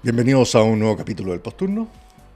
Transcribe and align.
Bienvenidos 0.00 0.54
a 0.54 0.62
un 0.62 0.78
nuevo 0.78 0.96
capítulo 0.96 1.32
del 1.32 1.40
Posturno. 1.40 1.86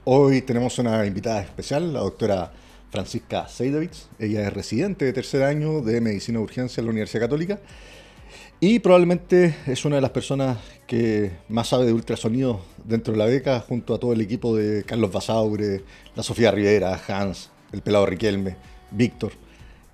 Hoy 0.03 0.43
tenemos 0.43 0.77
una 0.77 1.05
invitada 1.07 1.41
especial, 1.41 1.91
la 1.91 2.01
doctora 2.01 2.51
Francisca 2.93 3.47
Seidovich. 3.47 4.05
Ella 4.19 4.45
es 4.45 4.53
residente 4.53 5.03
de 5.03 5.13
tercer 5.13 5.41
año 5.41 5.81
de 5.81 5.99
Medicina 5.99 6.37
de 6.37 6.43
Urgencia 6.43 6.79
en 6.79 6.85
la 6.85 6.91
Universidad 6.91 7.23
Católica 7.23 7.59
y 8.59 8.77
probablemente 8.77 9.55
es 9.65 9.83
una 9.83 9.95
de 9.95 10.03
las 10.03 10.11
personas 10.11 10.59
que 10.85 11.31
más 11.49 11.69
sabe 11.69 11.87
de 11.87 11.93
ultrasonido 11.93 12.61
dentro 12.85 13.13
de 13.13 13.17
la 13.17 13.25
beca, 13.25 13.59
junto 13.61 13.95
a 13.95 13.99
todo 13.99 14.13
el 14.13 14.21
equipo 14.21 14.55
de 14.55 14.83
Carlos 14.83 15.11
Basaure, 15.11 15.83
la 16.15 16.21
Sofía 16.21 16.51
Rivera, 16.51 17.01
Hans, 17.07 17.49
el 17.71 17.81
pelado 17.81 18.05
Riquelme, 18.05 18.57
Víctor. 18.91 19.31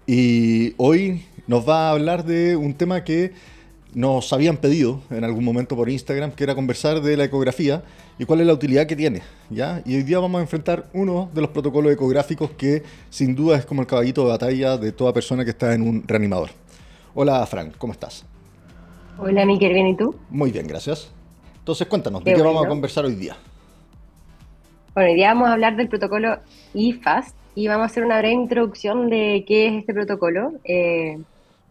Y 0.06 0.73
hoy 0.76 1.23
nos 1.48 1.68
va 1.68 1.88
a 1.88 1.92
hablar 1.92 2.26
de 2.26 2.58
un 2.58 2.73
tema 2.73 3.06
que 3.06 3.31
nos 3.94 4.34
habían 4.34 4.58
pedido 4.58 5.02
en 5.09 5.23
algún 5.23 5.45
momento 5.45 5.78
por 5.78 5.90
Instagram, 5.90 6.34
que 6.34 6.44
era 6.44 6.54
conversar 6.54 7.02
de 7.02 7.16
la 7.16 7.23
ecografía 7.23 7.81
y 8.20 8.26
cuál 8.26 8.41
es 8.41 8.48
la 8.48 8.54
utilidad 8.54 8.86
que 8.86 8.96
tiene. 8.96 9.22
¿ya? 9.50 9.82
Y 9.86 9.96
hoy 9.96 10.04
día 10.04 10.20
vamos 10.20 10.40
a 10.40 10.41
enfrentar 10.41 10.86
uno 10.94 11.30
de 11.34 11.41
los 11.41 11.50
protocolos 11.50 11.91
ecográficos 11.91 12.52
que 12.52 12.84
sin 13.09 13.34
duda 13.34 13.58
es 13.58 13.66
como 13.66 13.82
el 13.82 13.88
caballito 13.88 14.23
de 14.23 14.30
batalla 14.30 14.78
de 14.78 14.92
toda 14.92 15.14
persona 15.14 15.44
que 15.45 15.52
está 15.52 15.73
en 15.73 15.82
un 15.82 16.04
reanimador. 16.05 16.50
Hola 17.16 17.44
Frank, 17.48 17.75
¿cómo 17.78 17.94
estás? 17.94 18.25
Hola 19.17 19.45
Miquel, 19.45 19.73
¿bien 19.73 19.88
y 19.88 19.97
tú? 19.97 20.14
Muy 20.30 20.52
bien, 20.52 20.67
gracias. 20.67 21.12
Entonces 21.59 21.88
cuéntanos, 21.88 22.23
¿de 22.23 22.34
qué 22.34 22.42
vamos 22.42 22.66
a 22.66 22.67
conversar 22.67 23.06
hoy 23.06 23.16
día? 23.16 23.38
Bueno, 24.94 25.09
hoy 25.09 25.16
día 25.16 25.30
vamos 25.30 25.47
a 25.47 25.53
hablar 25.53 25.78
del 25.78 25.88
protocolo 25.88 26.40
eFast 26.73 27.36
y 27.56 27.67
vamos 27.67 27.84
a 27.84 27.86
hacer 27.86 28.03
una 28.03 28.17
breve 28.20 28.34
introducción 28.34 29.09
de 29.09 29.45
qué 29.47 29.67
es 29.67 29.73
este 29.80 29.94
protocolo. 29.94 30.53
Eh, 30.66 31.20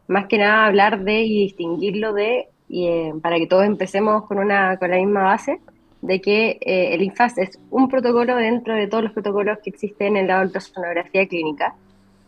más 0.06 0.26
que 0.26 0.38
nada 0.38 0.64
hablar 0.64 1.04
de 1.04 1.20
y 1.20 1.42
distinguirlo 1.42 2.14
de, 2.14 2.48
y, 2.69 2.86
eh, 2.86 3.12
para 3.22 3.36
que 3.36 3.46
todos 3.46 3.64
empecemos 3.64 4.24
con, 4.24 4.38
una, 4.38 4.78
con 4.78 4.91
la 4.91 4.96
misma 4.96 5.24
base, 5.24 5.60
de 6.02 6.20
que 6.20 6.58
eh, 6.60 6.94
el 6.94 7.02
INFAS 7.02 7.38
es 7.38 7.58
un 7.70 7.88
protocolo 7.88 8.36
dentro 8.36 8.74
de 8.74 8.86
todos 8.86 9.04
los 9.04 9.12
protocolos 9.12 9.58
que 9.62 9.70
existen 9.70 10.16
en 10.16 10.28
la 10.28 10.42
ultrasonografía 10.42 11.27
clínica. 11.27 11.74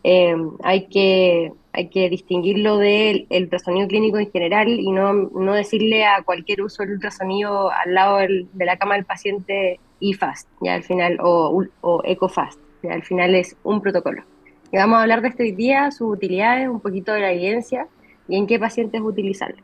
Eh, 0.03 0.35
hay, 0.63 0.87
que, 0.87 1.53
hay 1.73 1.89
que 1.89 2.09
distinguirlo 2.09 2.77
del 2.77 3.27
ultrasonido 3.29 3.87
clínico 3.87 4.17
en 4.17 4.31
general 4.31 4.67
y 4.67 4.91
no, 4.91 5.13
no 5.13 5.53
decirle 5.53 6.05
a 6.05 6.23
cualquier 6.23 6.63
uso 6.63 6.83
del 6.83 6.93
ultrasonido 6.93 7.71
al 7.71 7.93
lado 7.93 8.17
de 8.17 8.65
la 8.65 8.77
cama 8.77 8.95
del 8.95 9.05
paciente 9.05 9.79
IFAST, 9.99 10.47
ya 10.61 10.73
al 10.73 10.83
final, 10.83 11.17
o, 11.21 11.63
o 11.81 12.01
ECOFAST, 12.03 12.59
ya 12.83 12.93
al 12.93 13.03
final 13.03 13.35
es 13.35 13.55
un 13.63 13.81
protocolo. 13.81 14.23
Y 14.71 14.77
vamos 14.77 14.97
a 14.97 15.01
hablar 15.01 15.21
de 15.21 15.27
este 15.29 15.43
día, 15.51 15.91
sus 15.91 16.13
utilidades, 16.13 16.67
un 16.67 16.79
poquito 16.79 17.13
de 17.13 17.19
la 17.19 17.31
evidencia 17.31 17.87
y 18.27 18.37
en 18.37 18.47
qué 18.47 18.57
pacientes 18.57 19.01
utilizarlo. 19.01 19.61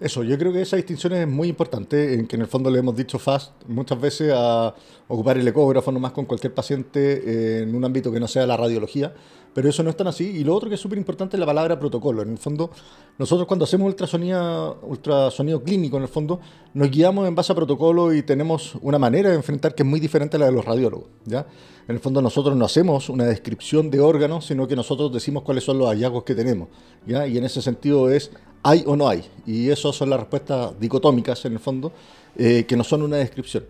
Eso, 0.00 0.24
yo 0.24 0.36
creo 0.36 0.52
que 0.52 0.60
esa 0.60 0.76
distinción 0.76 1.12
es 1.12 1.28
muy 1.28 1.48
importante, 1.48 2.14
en 2.14 2.26
que 2.26 2.36
en 2.36 2.42
el 2.42 2.48
fondo 2.48 2.68
le 2.68 2.80
hemos 2.80 2.96
dicho 2.96 3.18
FAST 3.18 3.52
muchas 3.68 4.00
veces 4.00 4.32
a 4.34 4.74
ocupar 5.06 5.38
el 5.38 5.46
ecógrafo 5.46 5.92
nomás 5.92 6.12
con 6.12 6.24
cualquier 6.24 6.52
paciente 6.52 7.22
eh, 7.24 7.62
en 7.62 7.74
un 7.74 7.84
ámbito 7.84 8.10
que 8.10 8.18
no 8.18 8.26
sea 8.26 8.46
la 8.46 8.56
radiología, 8.56 9.14
pero 9.54 9.68
eso 9.68 9.82
no 9.82 9.90
es 9.90 9.96
tan 9.96 10.08
así. 10.08 10.24
Y 10.24 10.44
lo 10.44 10.54
otro 10.54 10.68
que 10.68 10.74
es 10.74 10.80
súper 10.80 10.98
importante 10.98 11.36
es 11.36 11.40
la 11.40 11.46
palabra 11.46 11.78
protocolo. 11.78 12.22
En 12.22 12.30
el 12.30 12.38
fondo, 12.38 12.70
nosotros 13.16 13.46
cuando 13.46 13.64
hacemos 13.64 13.86
ultrasonido, 13.86 14.80
ultrasonido 14.82 15.62
clínico, 15.62 15.96
en 15.96 16.02
el 16.02 16.08
fondo, 16.08 16.40
nos 16.74 16.90
guiamos 16.90 17.26
en 17.28 17.34
base 17.34 17.52
a 17.52 17.54
protocolo 17.54 18.12
y 18.12 18.22
tenemos 18.22 18.74
una 18.82 18.98
manera 18.98 19.30
de 19.30 19.36
enfrentar 19.36 19.74
que 19.74 19.84
es 19.84 19.88
muy 19.88 20.00
diferente 20.00 20.36
a 20.36 20.40
la 20.40 20.46
de 20.46 20.52
los 20.52 20.64
radiólogos. 20.64 21.06
¿ya? 21.24 21.46
En 21.86 21.94
el 21.94 22.00
fondo, 22.00 22.20
nosotros 22.20 22.56
no 22.56 22.64
hacemos 22.64 23.08
una 23.08 23.24
descripción 23.24 23.90
de 23.90 24.00
órganos, 24.00 24.46
sino 24.46 24.66
que 24.66 24.74
nosotros 24.74 25.12
decimos 25.12 25.44
cuáles 25.44 25.62
son 25.62 25.78
los 25.78 25.88
hallazgos 25.88 26.24
que 26.24 26.34
tenemos. 26.34 26.68
¿ya? 27.06 27.26
Y 27.26 27.38
en 27.38 27.44
ese 27.44 27.62
sentido 27.62 28.10
es 28.10 28.32
hay 28.64 28.82
o 28.86 28.96
no 28.96 29.08
hay. 29.08 29.22
Y 29.46 29.68
eso 29.70 29.92
son 29.92 30.10
las 30.10 30.18
respuestas 30.18 30.72
dicotómicas, 30.80 31.44
en 31.44 31.52
el 31.52 31.60
fondo, 31.60 31.92
eh, 32.36 32.64
que 32.66 32.76
no 32.76 32.82
son 32.82 33.02
una 33.02 33.18
descripción. 33.18 33.64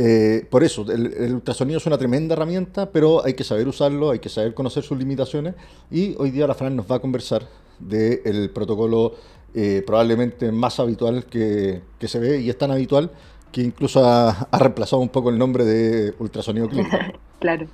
Eh, 0.00 0.46
por 0.48 0.62
eso, 0.62 0.86
el, 0.92 1.34
ultrasonido 1.34 1.78
es 1.78 1.86
una 1.86 1.98
tremenda 1.98 2.34
herramienta, 2.34 2.88
pero 2.92 3.24
hay 3.24 3.34
que 3.34 3.42
saber 3.42 3.66
usarlo, 3.66 4.10
hay 4.12 4.20
que 4.20 4.28
saber 4.28 4.54
conocer 4.54 4.84
sus 4.84 4.96
limitaciones. 4.96 5.56
Y 5.90 6.14
hoy 6.18 6.30
día 6.30 6.46
la 6.46 6.54
Fran 6.54 6.76
nos 6.76 6.88
va 6.88 6.96
a 6.96 6.98
conversar 7.00 7.42
del 7.80 8.48
protocolo 8.50 9.16
eh, 9.54 9.82
probablemente 9.84 10.52
más 10.52 10.78
habitual 10.78 11.24
que, 11.24 11.82
se 12.00 12.18
ve, 12.20 12.40
y 12.40 12.48
es 12.48 12.56
tan 12.56 12.70
habitual 12.70 13.10
que 13.50 13.60
incluso 13.60 14.08
ha, 14.08 14.46
reemplazado 14.56 15.02
un 15.02 15.08
poco 15.08 15.30
el 15.30 15.38
nombre 15.38 15.64
de 15.64 16.14
ultrasonido 16.20 16.68
clínico. 16.70 16.96
claro. 17.40 17.66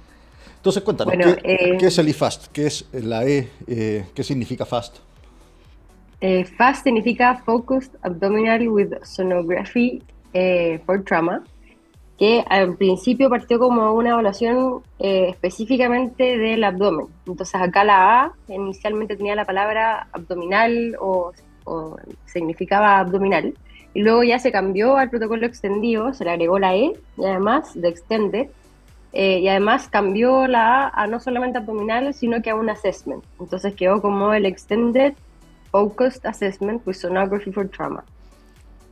Entonces, 0.57 0.83
cuéntanos, 0.83 1.15
¿qué, 1.43 1.77
es 1.79 1.99
el 1.99 2.09
IFAST? 2.09 2.47
¿Qué 2.53 2.67
es 2.67 2.87
la 2.91 3.27
E? 3.27 3.51
¿Qué 3.67 4.25
significa 4.25 4.65
FAST? 4.65 4.97
FAST 6.57 6.85
significa 6.85 7.43
Focused 7.45 7.93
Abdominal 8.01 8.67
with 8.69 8.95
Sonography 9.03 10.03
for 10.87 11.05
Trauma 11.05 11.45
que 12.19 12.45
al 12.49 12.77
principio 12.77 13.29
partió 13.29 13.59
como 13.59 13.93
una 13.93 14.11
evaluación 14.11 14.83
eh, 14.99 15.29
específicamente 15.31 16.39
del 16.39 16.63
abdomen. 16.63 17.07
Entonces 17.27 17.61
acá 17.61 17.83
la 17.85 18.23
A 18.23 18.33
inicialmente 18.49 19.17
tenía 19.17 19.35
la 19.35 19.45
palabra 19.45 20.07
abdominal 20.13 20.97
o, 21.01 21.33
significaba 22.27 22.99
abdominal, 22.99 23.55
y 23.95 24.03
luego 24.03 24.23
ya 24.23 24.39
se 24.39 24.53
cambió 24.53 24.97
al 24.97 25.09
protocolo 25.09 25.47
extendido, 25.47 26.13
se 26.13 26.25
le 26.25 26.33
agregó 26.33 26.59
la 26.59 26.75
E 26.75 26.93
y 27.17 27.25
además 27.25 27.73
de 27.75 27.89
extended, 27.89 28.49
eh, 29.13 29.39
y 29.39 29.49
además 29.49 29.89
cambió 29.89 30.47
la 30.47 30.89
A 30.89 31.03
a 31.03 31.07
no 31.07 31.21
solamente 31.21 31.59
abdominal, 31.59 32.13
sino 32.13 32.43
que 32.43 32.51
a 32.51 32.55
un 32.55 32.69
assessment. 32.69 33.25
Entonces 33.41 33.75
quedó 33.75 34.03
como 34.03 34.35
el 34.35 34.45
Extended 34.45 35.15
Focused 35.71 36.27
Assessment 36.27 36.87
with 36.87 36.97
Sonography 36.97 37.51
for 37.51 37.69
Trauma. 37.69 38.05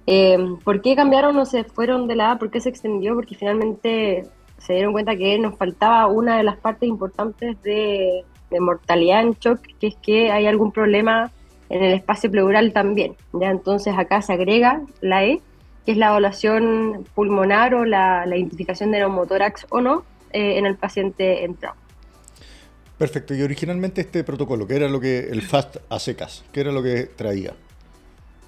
Eh, 0.06 0.56
¿Por 0.64 0.82
qué 0.82 0.96
cambiaron 0.96 1.36
o 1.38 1.44
se 1.44 1.64
fueron 1.64 2.08
de 2.08 2.16
la 2.16 2.32
A? 2.32 2.38
¿Por 2.38 2.50
qué 2.50 2.60
se 2.60 2.68
extendió? 2.68 3.14
Porque 3.14 3.34
finalmente 3.34 4.24
se 4.58 4.74
dieron 4.74 4.92
cuenta 4.92 5.16
que 5.16 5.38
nos 5.38 5.56
faltaba 5.56 6.06
una 6.06 6.36
de 6.36 6.44
las 6.44 6.56
partes 6.56 6.88
importantes 6.88 7.60
de, 7.62 8.24
mortalidad 8.60 9.22
en 9.22 9.32
shock, 9.32 9.60
que 9.80 9.86
es 9.86 9.94
que 9.96 10.30
hay 10.30 10.46
algún 10.46 10.72
problema 10.72 11.30
en 11.70 11.82
el 11.82 11.94
espacio 11.94 12.30
pleural 12.30 12.72
también. 12.72 13.16
¿ya? 13.32 13.50
Entonces 13.50 13.94
acá 13.96 14.20
se 14.20 14.34
agrega 14.34 14.82
la 15.00 15.24
E, 15.24 15.40
que 15.86 15.92
es 15.92 15.98
la 15.98 16.08
evaluación 16.08 17.06
pulmonar 17.14 17.74
o 17.74 17.84
la, 17.84 18.26
identificación 18.26 18.92
de 18.92 18.98
neumotórax 18.98 19.66
o 19.70 19.80
no 19.80 20.04
eh, 20.32 20.58
en 20.58 20.66
el 20.66 20.76
paciente 20.76 21.44
entrado. 21.44 21.76
Perfecto. 22.98 23.34
Y 23.34 23.42
originalmente 23.42 24.02
este 24.02 24.22
protocolo, 24.22 24.66
¿qué 24.66 24.76
era 24.76 24.88
lo 24.88 25.00
que 25.00 25.30
el 25.30 25.42
FAST 25.42 25.78
a 25.88 25.98
secas? 25.98 26.44
¿Qué 26.52 26.60
era 26.60 26.70
lo 26.70 26.82
que 26.82 27.04
traía? 27.04 27.54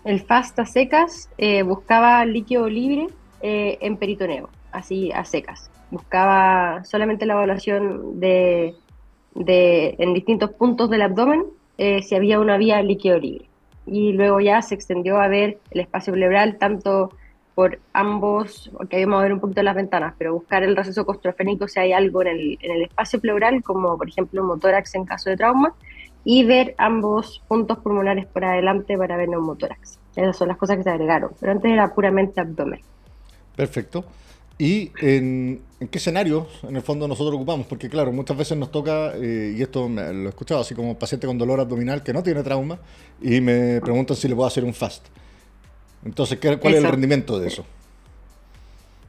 El 0.05 0.21
FAST 0.21 0.59
a 0.59 0.67
secas 0.67 1.31
eh, 1.39 1.63
buscaba 1.63 2.25
líquido 2.27 2.69
libre 2.69 3.09
eh, 3.41 3.79
en 3.81 3.97
peritoneo, 3.97 4.51
así 4.71 5.11
a 5.13 5.25
secas. 5.25 5.71
Buscaba 5.91 6.85
solamente 6.85 7.25
la 7.25 7.35
evaluación 7.35 8.21
de, 8.21 8.75
en 9.35 10.15
distintos 10.15 10.51
puntos 10.51 10.91
del 10.91 11.03
abdomen 11.03 11.45
eh, 11.79 12.03
si 12.03 12.15
había 12.15 12.39
una 12.39 12.59
vía 12.59 12.83
líquido 12.83 13.19
libre. 13.19 13.47
Y 13.87 14.13
luego 14.13 14.41
ya 14.41 14.61
se 14.63 14.75
extendió 14.75 15.19
a 15.19 15.29
ver 15.29 15.59
el 15.71 15.81
espacio 15.81 16.13
pleural 16.13 16.59
tanto 16.59 17.11
por 17.55 17.79
ambos, 17.93 18.71
que 18.91 19.05
vamos 19.05 19.21
a 19.21 19.23
ver 19.23 19.33
un 19.33 19.41
poquito 19.41 19.63
las 19.63 19.77
ventanas, 19.77 20.15
pero 20.19 20.35
buscar 20.35 20.65
el 20.65 20.77
receso 20.77 21.07
costrofénico 21.07 21.69
si 21.69 21.79
hay 21.81 21.93
algo 21.93 22.23
en 22.23 22.29
el, 22.29 22.83
espacio 22.83 23.21
pleural, 23.21 23.63
como 23.63 23.97
por 23.97 24.09
ejemplo 24.09 24.43
motórax 24.43 24.95
en 24.97 25.05
caso 25.05 25.31
de 25.31 25.37
trauma, 25.37 25.73
y 26.25 26.45
ver 26.45 26.75
ambos 26.79 27.43
puntos 27.49 27.79
pulmonares 27.79 28.27
por 28.27 28.45
adelante 28.45 28.97
para 28.97 29.17
ver 29.17 29.29
neumotórax. 29.29 29.99
Esas 30.17 30.37
son 30.37 30.49
las 30.49 30.57
cosas 30.57 30.77
que 30.79 30.83
se 30.83 30.91
agregaron, 30.91 31.33
pero 31.39 31.53
antes 31.53 31.71
era 31.71 31.95
puramente 31.95 32.41
abdomen. 32.41 32.81
Perfecto. 33.55 34.05
¿Y 34.59 34.93
en, 35.01 35.63
qué 35.91 35.99
escenario, 35.99 36.47
en 36.63 36.77
el 36.77 36.83
fondo, 36.83 37.09
nosotros 37.09 37.35
ocupamos? 37.35 37.67
Porque, 37.67 37.89
claro, 37.89 38.13
muchas 38.13 38.37
veces 38.37 38.57
nos 38.57 38.71
toca, 38.71 39.13
eh, 39.17 39.55
y 39.57 39.63
esto 39.63 39.89
lo 39.89 40.01
he 40.01 40.29
escuchado, 40.29 40.61
así 40.61 40.75
como 40.75 40.97
paciente 40.97 41.27
con 41.27 41.37
dolor 41.37 41.59
abdominal 41.61 42.03
que 42.05 42.13
no 42.13 42.23
tiene 42.23 42.43
trauma, 42.43 42.79
y 43.21 43.41
me 43.41 43.81
preguntan 43.81 44.17
si 44.17 44.29
le 44.29 44.35
puedo 44.37 44.47
hacer 44.47 44.65
un 44.65 44.73
FAST. 44.73 45.07
Entonces, 46.05 46.39
¿cuál 46.61 46.75
es 46.75 46.85
el 46.85 46.91
rendimiento 46.91 47.39
de 47.41 47.49
eso? 47.49 47.65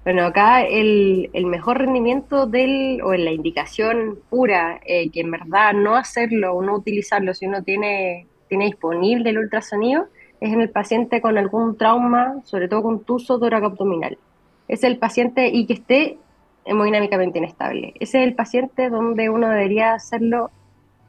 Bueno, 0.06 0.24
acá 0.24 0.62
el, 0.62 1.32
mejor 1.48 1.80
rendimiento 1.80 2.46
del, 2.46 3.02
o 3.04 3.16
en 3.16 3.26
la 3.26 3.32
indicación 3.32 4.20
pura, 4.30 4.80
eh, 4.86 5.10
que 5.10 5.22
en 5.22 5.32
verdad 5.32 5.74
no 5.74 5.96
hacerlo 5.96 6.54
o 6.54 6.62
no 6.62 6.76
utilizarlo 6.76 7.34
si 7.34 7.48
uno 7.48 7.64
tiene, 7.64 8.28
tiene 8.48 8.66
disponible 8.66 9.32
el 9.32 9.40
ultrasonido, 9.40 10.06
es 10.40 10.54
en 10.54 10.62
el 10.62 10.70
paciente 10.70 11.22
con 11.22 11.40
algún 11.40 11.76
trauma, 11.76 12.36
sobre 12.44 12.68
todo 12.68 12.84
con 12.84 13.04
tuso 13.04 13.44
abdominal. 13.44 14.20
Es 14.68 14.84
el 14.84 15.00
paciente 15.00 15.48
y 15.48 15.66
que 15.66 15.74
esté 15.74 16.18
hemodinámicamente 16.66 17.40
inestable. 17.40 17.96
Ese 18.00 18.20
es 18.20 18.28
el 18.28 18.36
paciente 18.36 18.92
donde 18.92 19.32
uno 19.32 19.50
debería 19.50 19.96
hacerlo 19.96 20.52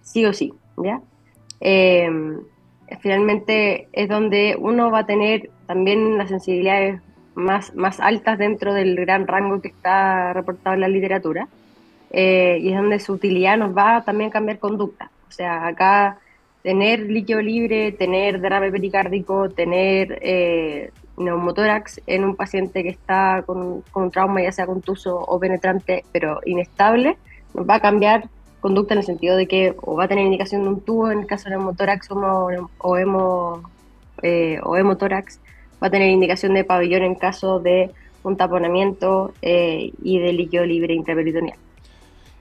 sí 0.01 0.25
o 0.25 0.33
sí, 0.33 0.55
¿ya? 0.79 1.03
eh, 1.61 2.09
finalmente 3.01 3.89
es 3.93 4.09
donde 4.09 4.57
uno 4.59 4.91
va 4.91 5.01
a 5.01 5.07
tener 5.07 5.51
también 5.67 6.17
las 6.17 6.31
sensibilidades 6.31 7.03
más, 7.37 7.75
más 7.77 8.01
altas 8.01 8.39
dentro 8.39 8.75
del 8.75 8.97
gran 8.97 9.29
rango 9.29 9.61
que 9.61 9.69
está 9.69 10.33
reportado 10.33 10.75
en 10.75 10.81
la 10.81 10.89
literatura. 10.89 11.47
Eh, 12.11 12.59
y 12.61 12.71
es 12.71 12.77
donde 12.77 12.99
su 12.99 13.13
utilidad 13.13 13.57
nos 13.57 13.77
va 13.77 13.97
a 13.97 14.05
también 14.05 14.31
cambiar 14.31 14.59
conducta. 14.59 15.11
O 15.29 15.31
sea, 15.31 15.67
acá 15.67 16.19
tener 16.63 17.01
líquido 17.01 17.41
libre, 17.41 17.93
tener 17.93 18.41
derrame 18.41 18.73
pericárdico, 18.73 19.51
tener 19.51 20.19
eh, 20.23 20.91
neumotórax 21.17 22.01
en 22.07 22.25
un 22.25 22.37
paciente 22.37 22.83
que 22.83 22.89
está 22.89 23.45
con, 23.47 23.85
un 23.95 24.11
trauma, 24.11 24.43
ya 24.43 24.51
sea 24.51 24.67
contuso 24.67 25.17
o 25.17 25.39
penetrante, 25.39 26.05
pero 26.13 26.41
inestable, 26.45 27.19
nos 27.55 27.69
va 27.69 27.77
a 27.77 27.81
cambiar 27.81 28.29
conducta 28.61 28.95
en 28.95 28.99
el 28.99 29.07
sentido 29.07 29.37
de 29.37 29.47
que 29.47 29.77
o 29.81 29.95
va 29.95 30.05
a 30.05 30.09
tener 30.09 30.25
indicación 30.25 30.63
de 30.63 30.69
un 30.71 30.81
tubo 30.81 31.11
en 31.11 31.21
el 31.21 31.27
caso 31.27 31.45
de 31.45 31.51
neumotórax 31.51 32.11
o, 32.11 32.49
o, 32.79 32.97
hemo, 32.97 33.63
eh, 34.23 34.59
o 34.65 34.77
hemotórax, 34.77 35.39
va 35.83 35.89
a 35.89 35.91
tener 35.91 36.11
indicación 36.11 36.55
de 36.55 36.65
pabellón 36.65 37.03
en 37.03 37.15
caso 37.15 37.61
de 37.61 37.91
un 38.23 38.37
taponamiento 38.37 39.33
eh, 39.43 39.93
y 40.03 40.19
de 40.19 40.33
líquido 40.33 40.65
libre 40.65 40.95
intraperitoneal. 40.95 41.59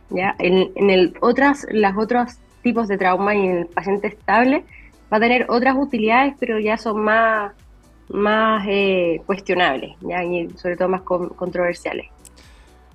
¿Ya? 0.09 0.35
En, 0.39 0.71
en 0.75 0.89
el 0.89 1.13
otras, 1.21 1.65
las 1.71 1.97
otros 1.97 2.37
tipos 2.61 2.87
de 2.87 2.97
trauma 2.97 3.35
y 3.35 3.45
en 3.45 3.57
el 3.57 3.65
paciente 3.67 4.07
estable 4.07 4.63
va 5.11 5.17
a 5.17 5.19
tener 5.19 5.45
otras 5.49 5.75
utilidades, 5.77 6.33
pero 6.39 6.59
ya 6.59 6.77
son 6.77 7.01
más, 7.01 7.53
más 8.09 8.65
eh, 8.67 9.21
cuestionables 9.25 9.95
¿ya? 10.01 10.23
y 10.23 10.49
sobre 10.57 10.75
todo 10.75 10.89
más 10.89 11.01
controversiales. 11.01 12.07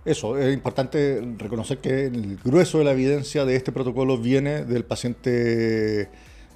Eso, 0.04 0.38
es 0.38 0.52
importante 0.54 1.22
reconocer 1.36 1.78
que 1.78 2.06
el 2.06 2.38
grueso 2.42 2.78
de 2.78 2.84
la 2.84 2.92
evidencia 2.92 3.44
de 3.44 3.54
este 3.54 3.70
protocolo 3.70 4.16
viene 4.16 4.64
del 4.64 4.84
paciente 4.84 6.08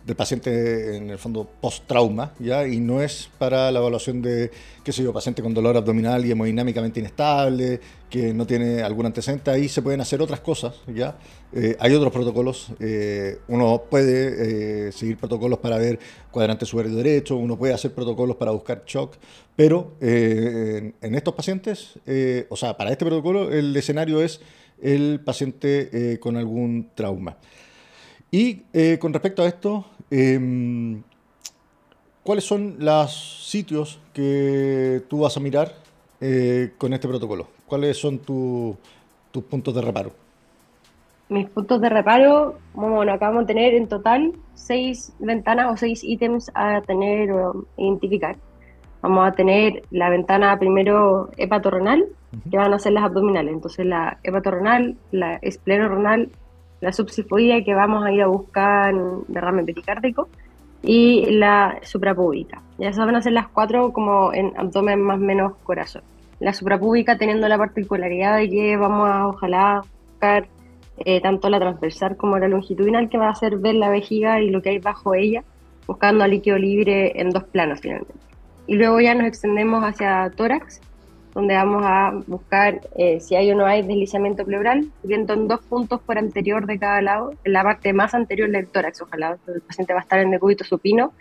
del 0.04 0.16
paciente 0.16 0.96
en 0.96 1.10
el 1.10 1.18
fondo 1.18 1.48
post-trauma, 1.60 2.34
¿ya? 2.38 2.66
Y 2.66 2.78
no 2.78 3.00
es 3.00 3.30
para 3.38 3.70
la 3.70 3.78
evaluación 3.78 4.20
de, 4.20 4.50
qué 4.82 4.92
sé 4.92 5.02
yo, 5.02 5.12
paciente 5.12 5.42
con 5.42 5.54
dolor 5.54 5.76
abdominal 5.76 6.24
y 6.26 6.30
hemodinámicamente 6.30 7.00
inestable, 7.00 7.80
que 8.10 8.34
no 8.34 8.46
tiene 8.46 8.82
algún 8.82 9.06
antecedente, 9.06 9.50
ahí 9.50 9.68
se 9.68 9.82
pueden 9.82 10.00
hacer 10.00 10.20
otras 10.20 10.40
cosas, 10.40 10.74
¿ya? 10.86 11.16
Eh, 11.52 11.76
hay 11.78 11.94
otros 11.94 12.12
protocolos, 12.12 12.68
eh, 12.80 13.38
uno 13.48 13.84
puede 13.90 14.88
eh, 14.88 14.92
seguir 14.92 15.16
protocolos 15.16 15.58
para 15.58 15.78
ver 15.78 15.98
cuadrante 16.30 16.66
superior 16.66 16.94
derecho, 16.94 17.36
uno 17.36 17.56
puede 17.56 17.72
hacer 17.72 17.92
protocolos 17.92 18.36
para 18.36 18.50
buscar 18.50 18.82
shock, 18.86 19.16
pero 19.56 19.94
en, 20.00 20.94
en, 21.00 21.14
estos 21.14 21.34
pacientes, 21.34 21.98
o 22.48 22.56
sea, 22.56 22.76
para 22.76 22.90
este 22.90 23.04
protocolo 23.04 23.50
el 23.52 23.74
escenario 23.76 24.20
es 24.20 24.40
el 24.82 25.20
paciente 25.24 26.18
con 26.20 26.36
algún 26.36 26.90
trauma. 26.94 27.36
Y 28.32 28.62
con 28.98 29.12
respecto 29.12 29.42
a 29.44 29.46
esto, 29.46 29.86
Em, 30.16 31.02
¿Cuáles 32.22 32.44
son 32.44 32.76
los 32.78 33.50
sitios 33.50 33.98
que 34.12 35.02
tú 35.08 35.22
vas 35.22 35.36
a 35.36 35.40
mirar 35.40 35.72
eh, 36.20 36.72
con 36.78 36.92
este 36.92 37.08
protocolo? 37.08 37.48
¿Cuáles 37.66 37.98
son 37.98 38.20
tus 38.20 38.76
puntos 39.50 39.74
de 39.74 39.82
reparo? 39.82 40.12
Mis 41.28 41.48
puntos 41.50 41.80
de 41.80 41.88
reparo, 41.88 42.60
bueno, 42.74 43.12
acabamos 43.12 43.42
de 43.48 43.54
tener 43.54 43.74
en 43.74 43.88
total 43.88 44.34
seis 44.54 45.12
ventanas 45.18 45.72
o 45.72 45.76
seis 45.76 46.04
ítems 46.04 46.48
a 46.54 46.80
tener 46.82 47.32
o 47.32 47.66
identificar. 47.76 48.36
Vamos 49.02 49.26
a 49.26 49.32
tener 49.32 49.82
la 49.90 50.10
ventana 50.10 50.56
primero 50.60 51.28
hepatorrenal, 51.36 52.06
que 52.48 52.56
van 52.56 52.72
a 52.72 52.78
ser 52.78 52.92
las 52.92 53.02
abdominales. 53.02 53.52
Entonces 53.52 53.84
la 53.84 54.18
hepatorrenal, 54.22 54.96
la 55.10 55.36
esplenorenal, 55.42 56.30
la 56.84 56.92
subsifoidea 56.92 57.64
que 57.64 57.74
vamos 57.74 58.04
a 58.04 58.12
ir 58.12 58.22
a 58.22 58.26
buscar 58.26 58.94
derrame 59.26 59.64
pericárdico 59.64 60.28
y 60.82 61.24
la 61.30 61.78
suprapúbica. 61.82 62.60
Ya 62.78 62.90
esas 62.90 63.06
van 63.06 63.16
a 63.16 63.22
ser 63.22 63.32
las 63.32 63.48
cuatro 63.48 63.90
como 63.90 64.34
en 64.34 64.52
abdomen 64.54 65.00
más 65.00 65.18
menos 65.18 65.54
corazón. 65.64 66.02
La 66.40 66.52
suprapúbica 66.52 67.16
teniendo 67.16 67.48
la 67.48 67.56
particularidad 67.56 68.36
de 68.36 68.50
que 68.50 68.76
vamos 68.76 69.08
a 69.08 69.28
ojalá 69.28 69.82
buscar 70.10 70.46
eh, 70.98 71.22
tanto 71.22 71.48
la 71.48 71.58
transversal 71.58 72.18
como 72.18 72.38
la 72.38 72.48
longitudinal 72.48 73.08
que 73.08 73.16
va 73.16 73.28
a 73.28 73.30
hacer 73.30 73.56
ver 73.56 73.76
la 73.76 73.88
vejiga 73.88 74.42
y 74.42 74.50
lo 74.50 74.60
que 74.60 74.70
hay 74.70 74.78
bajo 74.78 75.14
ella, 75.14 75.42
buscando 75.86 76.22
a 76.22 76.28
líquido 76.28 76.58
libre 76.58 77.18
en 77.18 77.30
dos 77.30 77.44
planos 77.44 77.80
finalmente. 77.80 78.12
Y 78.66 78.74
luego 78.74 79.00
ya 79.00 79.14
nos 79.14 79.26
extendemos 79.26 79.82
hacia 79.82 80.30
tórax, 80.36 80.82
donde 81.34 81.54
vamos 81.54 81.82
a 81.84 82.12
buscar 82.28 82.80
eh, 82.96 83.18
si 83.18 83.34
hay 83.34 83.50
o 83.50 83.56
no 83.56 83.66
hay 83.66 83.82
deslizamiento 83.82 84.44
pleural, 84.44 84.88
viendo 85.02 85.34
en 85.34 85.48
dos 85.48 85.60
puntos 85.60 86.00
por 86.00 86.16
anterior 86.16 86.64
de 86.66 86.78
cada 86.78 87.02
lado, 87.02 87.34
en 87.42 87.52
la 87.52 87.64
parte 87.64 87.92
más 87.92 88.14
anterior 88.14 88.48
del 88.50 88.68
tórax, 88.68 89.02
ojalá 89.02 89.36
el 89.48 89.60
paciente 89.60 89.92
va 89.92 89.98
a 89.98 90.02
estar 90.02 90.20
en 90.20 90.30
decúbito 90.30 90.64
supino, 90.64 91.12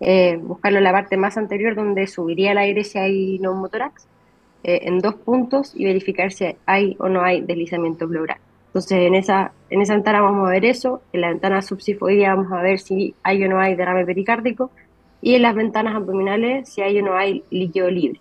eh, 0.00 0.38
buscarlo 0.40 0.78
en 0.78 0.84
la 0.84 0.92
parte 0.92 1.16
más 1.18 1.36
anterior 1.36 1.74
donde 1.74 2.06
subiría 2.06 2.52
el 2.52 2.58
aire 2.58 2.82
si 2.82 2.98
hay 2.98 3.38
neumotórax, 3.40 4.06
eh, 4.64 4.80
en 4.84 5.00
dos 5.00 5.14
puntos 5.16 5.74
y 5.76 5.84
verificar 5.84 6.32
si 6.32 6.46
hay 6.64 6.96
o 6.98 7.08
no 7.08 7.22
hay 7.22 7.42
deslizamiento 7.42 8.08
pleural. 8.08 8.38
Entonces 8.68 8.98
en 9.00 9.14
esa, 9.14 9.52
en 9.68 9.82
esa 9.82 9.94
ventana 9.94 10.22
vamos 10.22 10.48
a 10.48 10.50
ver 10.50 10.64
eso, 10.64 11.02
en 11.12 11.20
la 11.20 11.28
ventana 11.28 11.60
subsifoidea 11.60 12.34
vamos 12.34 12.52
a 12.52 12.62
ver 12.62 12.78
si 12.78 13.14
hay 13.22 13.44
o 13.44 13.48
no 13.48 13.60
hay 13.60 13.74
derrame 13.74 14.06
pericárdico 14.06 14.70
y 15.20 15.34
en 15.34 15.42
las 15.42 15.54
ventanas 15.54 15.94
abdominales 15.94 16.70
si 16.70 16.80
hay 16.80 16.98
o 17.00 17.04
no 17.04 17.16
hay 17.16 17.44
líquido 17.50 17.90
libre. 17.90 18.20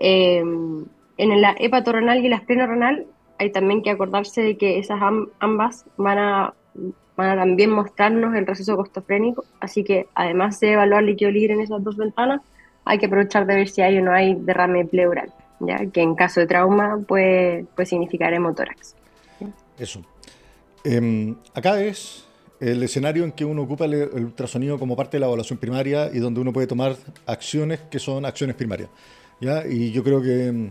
Eh, 0.00 0.38
en 0.40 1.40
la 1.40 1.54
hepatorrenal 1.58 2.24
y 2.24 2.28
la 2.28 2.36
esplenorenal 2.36 3.06
hay 3.38 3.50
también 3.52 3.82
que 3.82 3.90
acordarse 3.90 4.42
de 4.42 4.56
que 4.56 4.78
esas 4.78 5.00
ambas 5.38 5.84
van 5.96 6.18
a, 6.18 6.54
van 7.16 7.30
a 7.30 7.36
también 7.36 7.70
mostrarnos 7.70 8.34
el 8.34 8.46
receso 8.46 8.76
costofrénico, 8.76 9.44
así 9.60 9.84
que 9.84 10.06
además 10.14 10.60
de 10.60 10.72
evaluar 10.72 11.02
líquido 11.02 11.30
libre 11.30 11.54
en 11.54 11.60
esas 11.60 11.82
dos 11.82 11.96
ventanas, 11.96 12.40
hay 12.84 12.98
que 12.98 13.06
aprovechar 13.06 13.46
de 13.46 13.54
ver 13.54 13.68
si 13.68 13.82
hay 13.82 13.98
o 13.98 14.02
no 14.02 14.12
hay 14.12 14.34
derrame 14.34 14.84
pleural, 14.84 15.32
¿ya? 15.60 15.86
que 15.86 16.02
en 16.02 16.14
caso 16.14 16.40
de 16.40 16.46
trauma 16.46 16.98
puede, 17.06 17.64
puede 17.74 17.86
significar 17.86 18.32
hemotórax. 18.32 18.94
Eso. 19.78 20.02
Em, 20.84 21.36
acá 21.54 21.82
es 21.82 22.26
el 22.60 22.82
escenario 22.82 23.24
en 23.24 23.32
que 23.32 23.44
uno 23.44 23.62
ocupa 23.62 23.86
el, 23.86 24.10
ultrasonido 24.12 24.78
como 24.78 24.96
parte 24.96 25.16
de 25.16 25.20
la 25.20 25.26
evaluación 25.26 25.58
primaria 25.58 26.10
y 26.12 26.18
donde 26.18 26.40
uno 26.40 26.52
puede 26.52 26.66
tomar 26.66 26.96
acciones 27.26 27.80
que 27.90 27.98
son 27.98 28.26
acciones 28.26 28.56
primarias. 28.56 28.90
Y 29.40 29.90
yo 29.90 30.04
creo 30.04 30.20
que 30.20 30.52
mm, 30.52 30.70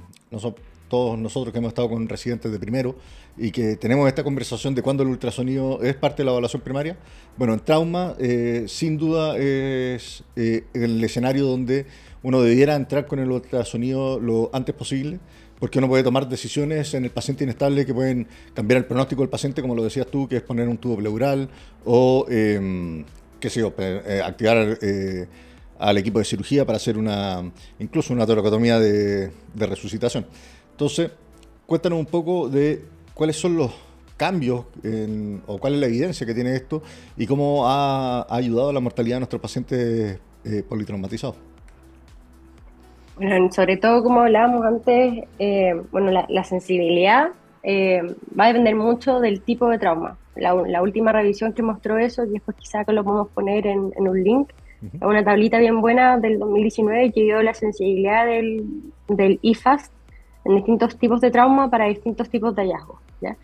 todos 0.89 1.17
nosotros 1.17 1.51
que 1.51 1.57
hemos 1.57 1.69
estado 1.69 1.89
con 1.89 2.07
residentes 2.07 2.51
de 2.51 2.59
primero 2.59 2.95
y 3.35 3.51
que 3.51 3.75
tenemos 3.77 4.07
esta 4.07 4.23
conversación 4.23 4.75
de 4.75 4.83
cuándo 4.83 5.01
el 5.01 5.09
ultrasonido 5.09 5.81
es 5.81 5.95
parte 5.95 6.17
de 6.17 6.25
la 6.25 6.31
evaluación 6.31 6.61
primaria, 6.61 6.97
bueno, 7.35 7.53
en 7.53 7.61
trauma 7.61 8.15
eh, 8.19 8.65
sin 8.67 8.97
duda 8.97 9.37
es 9.37 10.23
eh, 10.35 10.65
el 10.73 11.03
escenario 11.03 11.45
donde 11.45 11.87
uno 12.21 12.41
debiera 12.41 12.75
entrar 12.75 13.07
con 13.07 13.17
el 13.19 13.31
ultrasonido 13.31 14.19
lo 14.19 14.51
antes 14.53 14.75
posible, 14.75 15.19
porque 15.59 15.79
uno 15.79 15.87
puede 15.87 16.03
tomar 16.03 16.29
decisiones 16.29 16.93
en 16.93 17.05
el 17.05 17.11
paciente 17.11 17.43
inestable 17.45 17.85
que 17.85 17.93
pueden 17.93 18.27
cambiar 18.53 18.79
el 18.79 18.85
pronóstico 18.85 19.21
del 19.21 19.29
paciente, 19.29 19.61
como 19.61 19.73
lo 19.73 19.83
decías 19.83 20.07
tú, 20.07 20.27
que 20.27 20.37
es 20.37 20.41
poner 20.43 20.67
un 20.67 20.77
tubo 20.77 20.97
pleural 20.97 21.49
o, 21.85 22.25
em, 22.29 23.03
qué 23.39 23.49
sé 23.49 23.61
yo, 23.61 23.73
eh, 23.77 24.21
activar 24.23 24.77
al 25.79 25.97
equipo 25.97 26.19
de 26.19 26.25
cirugía 26.25 26.65
para 26.65 26.75
hacer 26.75 26.97
una 26.97 27.41
incluso 27.79 28.13
una 28.13 28.27
toracotomía 28.27 28.79
de, 28.79 29.31
resucitación. 29.55 30.25
Entonces, 30.71 31.11
cuéntanos 31.65 31.99
un 31.99 32.05
poco 32.05 32.49
de 32.49 32.83
cuáles 33.13 33.37
son 33.37 33.55
los 33.55 33.71
cambios 34.17 34.65
o 35.47 35.57
cuál 35.57 35.75
es 35.75 35.79
la 35.79 35.87
evidencia 35.87 36.27
que 36.27 36.33
tiene 36.33 36.53
esto 36.55 36.83
y 37.15 37.25
cómo 37.25 37.67
ha, 37.67 38.27
ayudado 38.29 38.69
a 38.69 38.73
la 38.73 38.81
mortalidad 38.81 39.15
de 39.15 39.19
nuestros 39.21 39.41
pacientes 39.41 40.19
eh, 40.43 40.63
politraumatizados. 40.67 41.37
Bueno, 43.15 43.51
sobre 43.51 43.77
todo 43.77 44.01
como 44.03 44.21
hablábamos 44.21 44.65
antes, 44.65 45.25
eh, 45.39 45.81
bueno, 45.91 46.11
la, 46.27 46.43
sensibilidad 46.45 47.29
eh, 47.63 48.15
va 48.37 48.45
a 48.45 48.47
depender 48.47 48.75
mucho 48.75 49.19
del 49.19 49.41
tipo 49.41 49.67
de 49.69 49.77
trauma. 49.77 50.17
La, 50.35 50.81
última 50.81 51.11
revisión 51.11 51.51
que 51.51 51.61
mostró 51.61 51.97
eso, 51.97 52.23
y 52.23 52.29
después 52.29 52.55
quizá 52.57 52.85
que 52.85 52.93
lo 52.93 53.03
podemos 53.03 53.27
poner 53.29 53.67
en, 53.67 53.91
en 53.97 54.07
un 54.07 54.23
link, 54.23 54.51
una 55.01 55.23
tablita 55.23 55.59
bien 55.59 55.81
buena 55.81 56.17
del 56.17 56.39
2019 56.39 57.11
que 57.11 57.23
dio 57.23 57.41
la 57.41 57.53
sensibilidad 57.53 58.25
del, 58.25 58.65
del 59.07 59.39
IFAST 59.41 59.91
en 60.45 60.55
distintos 60.55 60.97
tipos 60.97 61.21
de 61.21 61.31
trauma 61.31 61.69
para 61.69 61.85
distintos 61.85 62.29
tipos 62.29 62.55
de 62.55 62.63
hallazgos. 62.63 62.99
¿ya? 63.21 63.35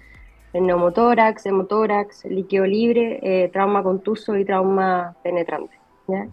El 0.54 0.68
neumotórax, 0.68 1.46
hemotórax, 1.46 2.26
líquido 2.26 2.66
libre, 2.66 3.20
eh, 3.22 3.50
trauma 3.50 3.84
contuso 3.84 4.38
y 4.38 4.46
trauma 4.46 5.16
penetrante. 5.24 5.76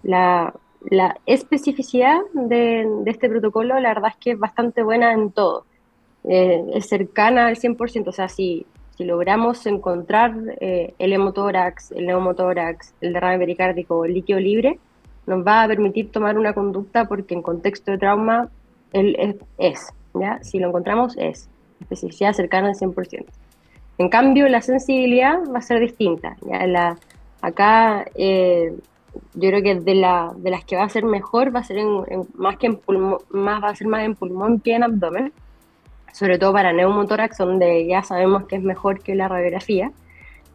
La, 0.03 0.55
la, 0.91 1.17
especificidad 1.27 2.21
de, 2.35 2.87
de, 3.05 3.11
este 3.11 3.29
protocolo, 3.29 3.81
la 3.81 3.89
verdad 3.95 4.11
es 4.11 4.17
que 4.17 4.31
es 4.33 4.39
bastante 4.39 4.83
buena 4.83 5.13
en 5.13 5.33
todo. 5.33 5.65
Eh, 6.25 6.65
es 6.75 6.89
cercana 6.89 7.47
al 7.47 7.57
100%, 7.57 8.07
o 8.07 8.13
sea, 8.13 8.29
si, 8.29 8.67
si 8.97 9.05
logramos 9.05 9.67
encontrar 9.67 10.35
eh, 10.61 10.95
el 10.99 11.13
hemotórax, 11.13 11.93
el 11.93 12.07
neumotórax, 12.07 12.95
el 13.01 13.13
derrame 13.13 13.39
pericárdico, 13.39 14.05
el 14.05 14.15
líquido 14.15 14.39
libre, 14.39 14.79
nos 15.27 15.47
va 15.47 15.63
a 15.63 15.69
permitir 15.69 16.11
tomar 16.11 16.39
una 16.39 16.53
conducta 16.53 17.07
porque 17.07 17.35
en 17.35 17.43
contexto 17.43 17.93
de 17.93 17.99
trauma 17.99 18.49
él 18.93 19.39
es, 19.59 19.93
¿ya? 20.15 20.43
Si 20.43 20.59
lo 20.59 20.69
encontramos 20.69 21.17
es, 21.17 21.49
especificidad 21.81 22.33
cercana 22.33 22.69
al 22.69 22.75
100%. 22.75 23.25
En 23.99 24.09
cambio, 24.09 24.49
la 24.49 24.63
sensibilidad 24.63 25.39
va 25.55 25.59
a 25.59 25.63
ser 25.63 25.81
distinta, 25.81 26.37
¿ya? 26.47 26.67
La, 26.67 26.99
Acá 27.43 28.07
eh, 28.15 28.73
yo 29.35 29.49
creo 29.49 29.63
que 29.63 29.75
de, 29.75 29.97
la, 29.97 30.33
de 30.37 30.51
las 30.51 30.65
que 30.65 30.77
va 30.77 30.85
a 30.85 30.89
ser 30.89 31.05
mejor 31.05 31.55
va 31.55 31.61
a 31.61 31.65
ser 31.65 31.85
más 32.35 32.57
que 32.57 32.69
en 32.69 32.77
pulmón, 32.77 33.19
más 33.31 33.63
va 33.63 33.71
a 33.71 33.75
ser 33.75 33.89
más 33.89 34.05
en 34.05 34.15
pulmón 34.15 34.61
que 34.61 34.77
en 34.77 34.85
abdomen, 34.85 35.33
sobre 36.13 36.39
todo 36.39 36.53
para 36.53 36.73
neumotórax, 36.73 37.37
donde 37.39 37.85
ya 37.87 38.03
sabemos 38.05 38.47
que 38.47 38.57
es 38.57 38.63
mejor 38.63 39.01
que 39.01 39.17
la 39.17 39.27
radiografía. 39.27 39.91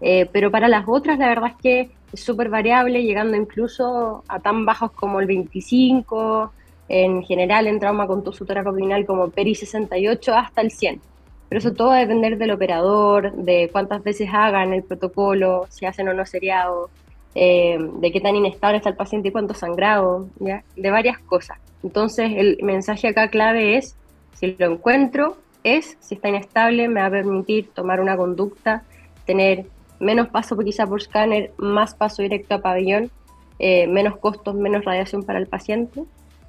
Eh, 0.01 0.27
pero 0.31 0.51
para 0.51 0.67
las 0.67 0.85
otras, 0.87 1.17
la 1.17 1.27
verdad 1.27 1.51
es 1.51 1.61
que 1.61 1.91
es 2.13 2.19
súper 2.19 2.49
variable, 2.49 3.03
llegando 3.03 3.35
incluso 3.35 4.23
a 4.27 4.39
tan 4.39 4.65
bajos 4.65 4.91
como 4.91 5.19
el 5.19 5.27
25, 5.27 6.51
en 6.89 7.23
general 7.23 7.67
en 7.67 7.79
trauma 7.79 8.07
con 8.07 8.23
toracoabdominal 8.23 9.05
como 9.05 9.29
PERI 9.29 9.55
68 9.55 10.33
hasta 10.33 10.61
el 10.61 10.71
100. 10.71 11.01
Pero 11.49 11.59
eso 11.59 11.73
todo 11.73 11.89
va 11.89 11.97
a 11.97 11.99
depender 11.99 12.37
del 12.37 12.51
operador, 12.51 13.33
de 13.33 13.69
cuántas 13.71 14.03
veces 14.03 14.29
hagan 14.31 14.73
el 14.73 14.83
protocolo, 14.83 15.65
si 15.69 15.85
hacen 15.85 16.07
o 16.09 16.13
no 16.13 16.25
seriado, 16.25 16.89
eh, 17.35 17.77
de 17.79 18.11
qué 18.11 18.19
tan 18.19 18.35
inestable 18.35 18.77
está 18.77 18.89
el 18.89 18.95
paciente 18.95 19.29
y 19.29 19.31
cuánto 19.31 19.53
sangrado, 19.53 20.27
¿ya? 20.39 20.63
de 20.75 20.91
varias 20.91 21.19
cosas. 21.19 21.57
Entonces 21.83 22.31
el 22.35 22.57
mensaje 22.63 23.07
acá 23.07 23.29
clave 23.29 23.77
es, 23.77 23.95
si 24.33 24.55
lo 24.57 24.71
encuentro, 24.71 25.37
es, 25.63 25.97
si 25.99 26.15
está 26.15 26.29
inestable, 26.29 26.87
me 26.87 27.01
va 27.01 27.07
a 27.07 27.11
permitir 27.11 27.69
tomar 27.73 28.01
una 28.01 28.17
conducta, 28.17 28.83
tener 29.25 29.67
menos 29.99 30.29
paso 30.29 30.57
quizá 30.57 30.85
por 30.85 31.01
escáner, 31.01 31.51
más 31.57 31.95
paso 31.95 32.21
directo 32.21 32.55
a 32.55 32.61
pabellón, 32.61 33.11
eh, 33.59 33.87
menos 33.87 34.17
costos, 34.17 34.55
menos 34.55 34.85
radiación 34.85 35.23
para 35.23 35.39
el 35.39 35.47
paciente. 35.47 36.03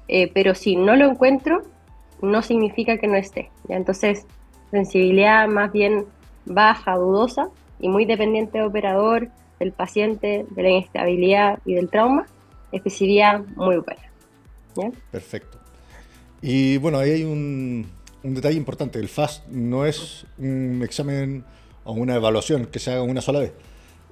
Eh, 0.07 0.31
pero 0.33 0.55
si 0.55 0.75
no 0.75 0.95
lo 0.95 1.05
encuentro, 1.05 1.61
no 2.21 2.41
significa 2.41 2.97
que 2.97 3.07
no 3.07 3.15
esté. 3.15 3.49
Entonces, 3.67 4.25
sensibilidad 4.71 5.47
más 5.47 5.71
bien 5.71 6.05
baja, 6.45 6.95
dudosa 6.95 7.49
y 7.79 7.89
muy 7.89 8.05
dependiente 8.05 8.57
de 8.57 8.65
operador, 8.65 9.29
del 9.59 9.71
paciente, 9.71 10.45
de 10.49 10.63
la 10.63 10.69
inestabilidad 10.69 11.59
y 11.65 11.75
del 11.75 11.89
trauma, 11.89 12.25
especificidad 12.71 13.43
muy 13.55 13.77
buena. 13.77 14.01
Perfecto. 15.11 15.59
Y 16.41 16.77
bueno, 16.77 16.99
ahí 16.99 17.11
hay 17.11 17.23
un 17.23 17.85
detalle 18.23 18.57
importante. 18.57 18.99
El 18.99 19.09
FAST 19.09 19.47
no 19.47 19.85
es 19.85 20.25
un 20.37 20.81
examen 20.83 21.43
o 21.83 21.93
una 21.93 22.15
evaluación 22.15 22.65
que 22.65 22.79
se 22.79 22.91
haga 22.91 23.03
una 23.03 23.21
sola 23.21 23.39
vez. 23.39 23.53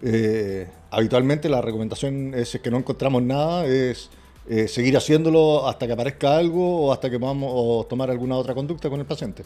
Eh, 0.02 0.68
habitualmente 0.92 1.50
la 1.50 1.62
recomendación 1.62 2.34
es 2.34 2.60
que 2.62 2.72
no 2.72 2.78
encontramos 2.78 3.22
nada, 3.24 3.66
es 3.66 4.10
eh, 4.50 4.68
seguir 4.68 4.96
haciéndolo 4.96 5.68
hasta 5.68 5.88
que 5.88 5.94
aparezca 5.94 6.38
algo 6.38 6.86
o 6.86 6.94
hasta 6.94 7.10
que 7.10 7.20
podamos 7.20 7.88
tomar 7.88 8.10
alguna 8.10 8.36
otra 8.36 8.54
conducta 8.54 8.90
con 8.90 9.00
el 9.00 9.06
paciente. 9.06 9.44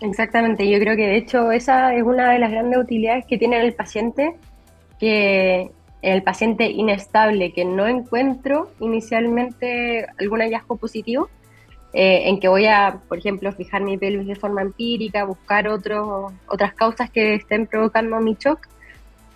Exactamente, 0.00 0.68
yo 0.68 0.78
creo 0.78 0.96
que 0.96 1.06
de 1.06 1.16
hecho 1.16 1.52
esa 1.52 1.94
es 1.94 2.02
una 2.02 2.32
de 2.32 2.38
las 2.38 2.50
grandes 2.50 2.78
utilidades 2.78 3.26
que 3.26 3.36
tiene 3.36 3.60
el 3.60 3.74
paciente, 3.74 4.36
que 4.98 5.70
el 6.02 6.22
paciente 6.22 6.70
inestable 6.70 7.52
que 7.52 7.64
no 7.64 7.86
encuentro 7.86 8.70
inicialmente 8.80 10.06
algún 10.18 10.40
hallazgo 10.40 10.76
positivo, 10.76 11.28
eh, 11.92 12.28
en 12.28 12.38
que 12.38 12.48
voy 12.48 12.66
a, 12.66 13.00
por 13.08 13.18
ejemplo, 13.18 13.52
fijar 13.52 13.82
mi 13.82 13.98
pelvis 13.98 14.28
de 14.28 14.36
forma 14.36 14.62
empírica, 14.62 15.24
buscar 15.24 15.68
otros 15.68 16.32
otras 16.46 16.72
causas 16.74 17.10
que 17.10 17.34
estén 17.34 17.66
provocando 17.66 18.20
mi 18.20 18.36
shock 18.38 18.68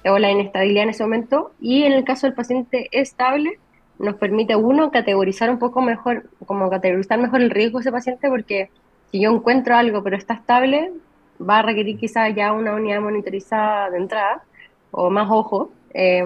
o 0.07 0.19
la 0.19 0.31
inestabilidad 0.31 0.85
en 0.85 0.91
ese 0.91 1.03
momento. 1.03 1.53
Y 1.61 1.83
en 1.85 1.93
el 1.93 2.05
caso 2.05 2.27
del 2.27 2.35
paciente 2.35 2.89
estable, 2.93 3.59
nos 3.99 4.17
permite, 4.17 4.57
uno, 4.57 4.91
categorizar 4.91 5.51
un 5.51 5.59
poco 5.59 5.81
mejor, 5.81 6.29
como 6.47 6.71
categorizar 6.71 7.19
mejor 7.19 7.43
el 7.43 7.51
riesgo 7.51 7.79
de 7.79 7.83
ese 7.83 7.93
paciente, 7.93 8.29
porque 8.29 8.71
si 9.11 9.21
yo 9.21 9.33
encuentro 9.33 9.77
algo 9.77 10.03
pero 10.03 10.17
está 10.17 10.35
estable, 10.35 10.93
va 11.41 11.59
a 11.59 11.63
requerir 11.63 11.99
quizás 11.99 12.35
ya 12.35 12.53
una 12.53 12.75
unidad 12.75 13.01
monitorizada 13.01 13.91
de 13.91 13.99
entrada 13.99 14.43
o 14.91 15.11
más 15.11 15.29
ojo. 15.31 15.71
Eh, 15.93 16.25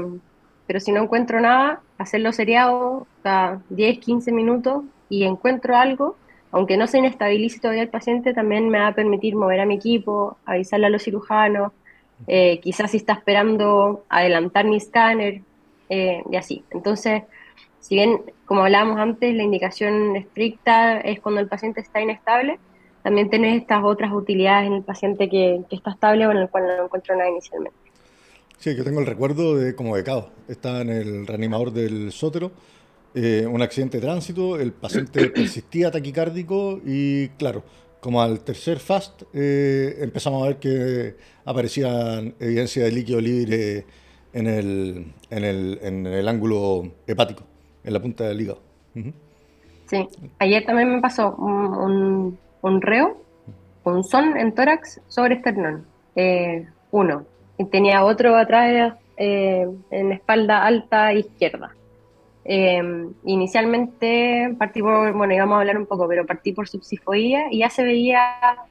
pero 0.67 0.81
si 0.81 0.93
no 0.93 1.03
encuentro 1.03 1.41
nada, 1.41 1.81
hacerlo 1.97 2.33
seriado, 2.33 3.07
cada 3.23 3.63
10, 3.71 3.99
15 4.01 4.33
minutos 4.33 4.85
y 5.09 5.25
encuentro 5.25 5.77
algo, 5.77 6.17
aunque 6.51 6.77
no 6.77 6.87
se 6.87 6.99
inestabilice 6.99 7.61
todavía 7.61 7.83
el 7.83 7.89
paciente, 7.89 8.33
también 8.33 8.69
me 8.69 8.79
va 8.79 8.89
a 8.89 8.95
permitir 8.95 9.37
mover 9.37 9.61
a 9.61 9.67
mi 9.67 9.75
equipo, 9.75 10.39
avisarle 10.47 10.87
a 10.87 10.91
los 10.91 11.03
cirujanos, 11.03 11.73
eh, 12.27 12.59
quizás 12.61 12.91
si 12.91 12.97
está 12.97 13.13
esperando 13.13 14.05
adelantar 14.09 14.65
mi 14.65 14.77
escáner 14.77 15.43
eh, 15.89 16.23
y 16.31 16.37
así. 16.37 16.65
Entonces, 16.71 17.23
si 17.81 17.95
bien, 17.95 18.23
como 18.45 18.63
hablábamos 18.63 18.99
antes, 18.99 19.35
la 19.35 19.43
indicación 19.43 20.17
estricta 20.17 21.01
es 21.01 21.21
cuando 21.21 21.41
el 21.41 21.49
paciente 21.49 21.81
está 21.81 22.01
inestable, 22.01 22.59
también 23.03 23.31
tenés 23.31 23.61
estas 23.61 23.83
otras 23.85 24.13
utilidades 24.13 24.67
en 24.67 24.75
el 24.75 24.83
paciente 24.83 25.29
que, 25.29 25.63
está 25.71 25.93
estable 25.93 26.27
o 26.27 26.33
en 26.33 26.39
el 26.39 26.49
cual 26.49 26.65
no 26.67 26.85
encuentro 26.85 27.17
nada 27.17 27.31
inicialmente. 27.31 27.79
Sí, 28.59 28.75
yo 28.77 28.83
tengo 28.83 29.01
el 29.01 29.07
recuerdo 29.07 29.57
de 29.57 29.75
como 29.77 29.93
becado. 29.93 30.31
Estaba 30.49 30.81
en 30.81 30.91
el 30.91 31.27
reanimador 31.27 31.73
del 31.73 32.11
sótero, 32.11 32.51
eh, 33.15 33.47
un 33.47 33.63
accidente 33.63 33.99
de 33.99 34.07
tránsito, 34.07 34.59
el 34.59 34.73
paciente 34.73 35.31
persistía 35.35 35.91
taquicárdico 35.91 36.81
y 36.85 37.29
claro, 37.31 37.65
como 38.01 38.23
al 38.23 38.41
tercer 38.41 38.79
FAST 38.79 39.23
eh, 39.33 39.97
empezamos 40.01 40.43
a 40.43 40.49
ver 40.49 40.57
que 40.59 41.17
aparecían 41.45 42.35
evidencia 42.39 42.85
de 42.85 42.93
líquido 42.93 43.21
libre 43.21 43.87
en 44.33 44.47
el, 44.47 45.13
en 45.31 45.45
el, 45.45 45.79
en 45.83 46.07
el 46.07 46.29
ángulo 46.29 46.93
hepático 47.07 47.45
en 47.85 47.93
la 47.93 48.01
punta 48.01 48.25
del 48.25 48.41
hígado. 48.41 48.61
Sí, 49.87 50.07
ayer 50.39 50.65
también 50.67 50.97
me 50.97 51.01
pasó 51.01 51.35
un, 51.37 52.39
un, 52.61 52.83
reo, 52.83 53.17
un 53.85 54.05
son 54.05 54.37
en 54.37 54.55
tórax 54.55 55.01
sobre 55.09 55.37
esternón, 55.37 55.87
eh, 56.15 56.67
uno, 56.91 57.25
y 57.57 57.65
tenía 57.65 58.05
otro 58.05 58.37
atrás 58.37 58.95
eh, 59.17 59.67
en 59.91 60.13
espalda 60.13 60.67
alta 60.67 61.15
izquierda. 61.15 61.75
Eh, 62.51 62.83
inicialmente 63.25 64.55
partí 64.59 64.81
por, 64.81 65.13
bueno, 65.13 65.35
íbamos 65.35 65.57
a 65.57 65.61
hablar 65.61 65.77
un 65.77 65.85
poco, 65.85 66.09
pero 66.09 66.25
partí 66.25 66.53
por 66.53 66.67
subsifoía 66.67 67.53
y 67.53 67.59
ya 67.59 67.69
se 67.69 67.85
veía 67.85 68.21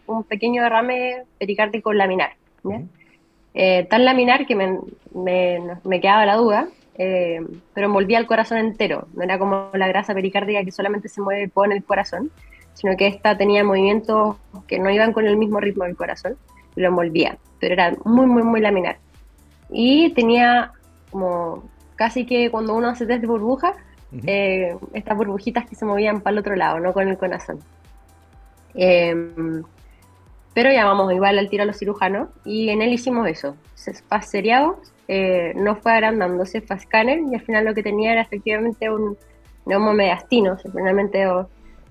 un 0.08 0.24
pequeño 0.24 0.64
derrame 0.64 1.24
pericárdico 1.38 1.94
laminar. 1.94 2.32
tan 2.64 4.06
laminar 4.06 4.48
que 4.48 4.56
me, 4.56 4.80
me, 5.14 5.60
me, 5.84 6.02
quedaba 6.02 6.26
la 6.26 6.36
duda 6.36 6.68
eh, 6.98 7.40
pero 7.74 7.88
envolvía 7.88 8.18
el 8.18 8.28
corazón 8.28 8.58
entero. 8.58 9.08
No 9.14 9.24
era 9.24 9.38
como 9.38 9.70
la 9.74 9.88
grasa 9.88 10.14
pericárdica 10.14 10.64
que 10.64 10.72
solamente 10.72 11.10
se 11.10 11.22
mueve 11.22 11.50
con 11.50 11.72
el 11.72 11.84
corazón, 11.84 12.32
sino 12.74 12.98
que 12.98 13.08
esta 13.08 13.38
tenía 13.38 13.64
movimientos 13.64 14.38
que 14.68 14.80
no 14.80 14.90
iban 14.90 15.14
con 15.14 15.28
el 15.28 15.38
mismo 15.38 15.60
ritmo 15.60 15.86
del 15.86 15.96
corazón 15.96 16.38
y 16.76 16.82
lo 16.82 16.90
envolvía, 16.90 17.38
pero 17.60 17.74
era 17.74 17.94
muy, 18.04 18.26
muy, 18.26 18.44
muy 18.44 18.62
laminar. 18.62 18.98
Y 19.70 20.12
tenía 20.12 20.72
como 21.12 21.64
casi 21.98 22.26
que 22.26 22.50
cuando 22.50 22.74
uno 22.76 22.90
hace 22.90 23.06
test 23.06 23.22
de 23.22 23.28
burbujas, 23.28 23.76
eh, 24.26 24.74
estas 24.94 25.18
burbujitas 25.18 25.66
que 25.68 25.76
se 25.76 25.84
movían 25.84 26.22
para 26.22 26.34
el 26.36 26.40
otro 26.40 26.56
lado, 26.56 26.80
no 26.80 26.94
con 26.94 27.08
el 27.08 27.18
corazón. 27.18 27.60
Em, 28.74 29.64
pero 30.54 30.72
llamamos 30.72 31.14
igual 31.14 31.38
al 31.38 31.50
tiro 31.50 31.64
a 31.64 31.66
los 31.66 31.78
cirujanos 31.78 32.30
y 32.46 32.70
en 32.70 32.82
él 32.82 32.94
hicimos 32.94 33.28
eso, 33.28 33.56
seriados 34.22 34.78
eh, 35.08 35.54
no 35.56 35.76
fue 35.76 35.94
agrandándose, 35.94 36.62
fue 36.62 36.76
escáner 36.76 37.20
y 37.20 37.36
al 37.36 37.42
final 37.42 37.66
lo 37.66 37.74
que 37.74 37.84
tenía 37.84 38.12
era 38.14 38.22
efectivamente 38.22 38.90
un 38.90 39.18
neumomediastino, 39.66 40.58
finalmente 40.58 41.26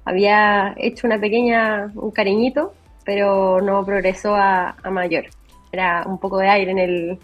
había 0.05 0.75
hecho 0.77 1.07
una 1.07 1.19
pequeña, 1.19 1.91
un 1.95 2.11
cariñito, 2.11 2.73
pero 3.05 3.61
no 3.61 3.85
progresó 3.85 4.35
a, 4.35 4.77
mayor. 4.91 5.27
Era 5.73 6.05
un 6.07 6.19
poco 6.19 6.39
de 6.39 6.49
aire 6.49 6.71
en 6.71 6.79
el, 6.79 7.19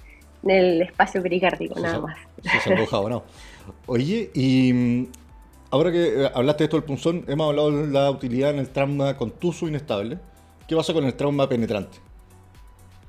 en 0.45 0.51
el 0.51 0.83
espacio 0.83 1.23
pericárdico, 1.23 1.79
nada 1.81 2.01
más. 2.01 2.19
Se 2.43 2.75
no. 2.75 3.23
Oye, 3.87 4.31
y 4.35 4.73
mm, 4.73 5.07
ahora 5.71 5.93
que 5.93 6.25
eh, 6.25 6.31
hablaste 6.35 6.65
de 6.65 6.65
esto 6.65 6.77
del 6.77 6.85
punzón, 6.85 7.25
hemos 7.29 7.49
hablado 7.49 7.71
de 7.71 7.93
la 7.93 8.11
utilidad 8.11 8.51
en 8.51 8.59
el 8.59 8.69
trauma 8.71 9.17
contuso 9.17 9.69
inestable. 9.69 10.19
¿Qué 10.67 10.77
pasa 10.77 10.93
con 10.93 11.05
el 11.05 11.15
trauma 11.15 11.49
penetrante? 11.49 11.99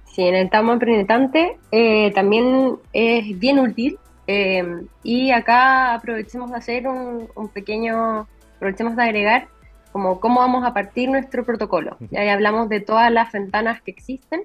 Sí, 0.06 0.22
en 0.22 0.36
el 0.36 0.50
trauma 0.50 0.78
penetrante 0.78 1.58
eh, 1.72 2.12
también 2.14 2.78
es 2.92 3.40
bien 3.40 3.60
útil. 3.60 3.98
Eh, 4.28 4.64
y 5.04 5.32
acá 5.32 5.96
aprovechemos 5.96 6.52
de 6.52 6.58
hacer 6.58 6.88
un, 6.88 7.28
pequeño, 7.54 8.28
aprovechemos 8.56 8.96
de 8.96 9.04
agregar 9.04 9.48
como 9.92 10.20
cómo 10.20 10.40
vamos 10.40 10.66
a 10.66 10.74
partir 10.74 11.10
nuestro 11.10 11.46
protocolo. 11.46 11.98
Ya 12.10 12.32
hablamos 12.34 12.70
de 12.70 12.80
todas 12.80 13.12
las 13.12 13.32
ventanas 13.32 13.82
que 13.82 13.92
existen, 13.92 14.44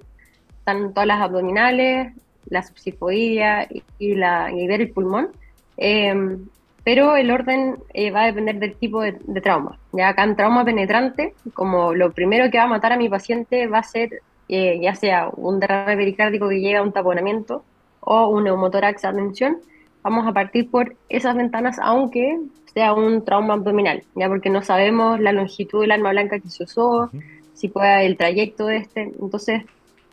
están 0.58 0.92
todas 0.92 1.06
las 1.06 1.20
abdominales, 1.20 2.12
la 2.50 2.62
subsifoidea 2.62 3.68
y, 3.98 4.14
la, 4.14 4.50
y 4.52 4.66
ver 4.66 4.80
el 4.80 4.90
pulmón. 4.90 5.30
Eh, 5.76 6.38
pero 6.84 7.16
el 7.16 7.30
orden 7.30 7.76
va 8.14 8.22
a 8.22 8.26
depender 8.26 8.58
del 8.58 8.74
tipo 8.74 9.02
de, 9.02 9.18
de, 9.26 9.40
trauma. 9.42 9.78
Ya 9.92 10.08
acá 10.08 10.24
en 10.24 10.36
trauma 10.36 10.64
penetrante, 10.64 11.34
como 11.52 11.94
lo 11.94 12.12
primero 12.12 12.50
que 12.50 12.56
va 12.56 12.64
a 12.64 12.68
matar 12.68 12.92
a 12.92 12.96
mi 12.96 13.10
paciente 13.10 13.66
va 13.66 13.80
a 13.80 13.82
ser 13.82 14.22
eh, 14.48 14.78
ya 14.80 14.94
sea 14.94 15.28
un 15.36 15.60
derrame 15.60 15.96
pericárdico 15.96 16.48
que 16.48 16.60
llega 16.60 16.78
a 16.78 16.82
un 16.82 16.92
taponamiento 16.92 17.64
o 18.00 18.28
un 18.28 18.44
neumotórax 18.44 19.04
a 19.04 19.12
tensión, 19.12 19.58
vamos 20.02 20.26
a 20.26 20.32
partir 20.32 20.70
por 20.70 20.96
esas 21.10 21.36
ventanas, 21.36 21.78
aunque 21.78 22.38
sea 22.72 22.94
un 22.94 23.24
trauma 23.26 23.54
abdominal, 23.54 24.04
ya 24.14 24.28
porque 24.28 24.48
no 24.48 24.62
sabemos 24.62 25.20
la 25.20 25.32
longitud 25.32 25.82
del 25.82 25.90
arma 25.90 26.12
blanca 26.12 26.38
que 26.38 26.48
se 26.48 26.64
usó, 26.64 27.10
si 27.52 27.68
puede 27.68 28.06
el 28.06 28.16
trayecto 28.16 28.66
de 28.66 28.78
este. 28.78 29.12
Entonces, 29.20 29.64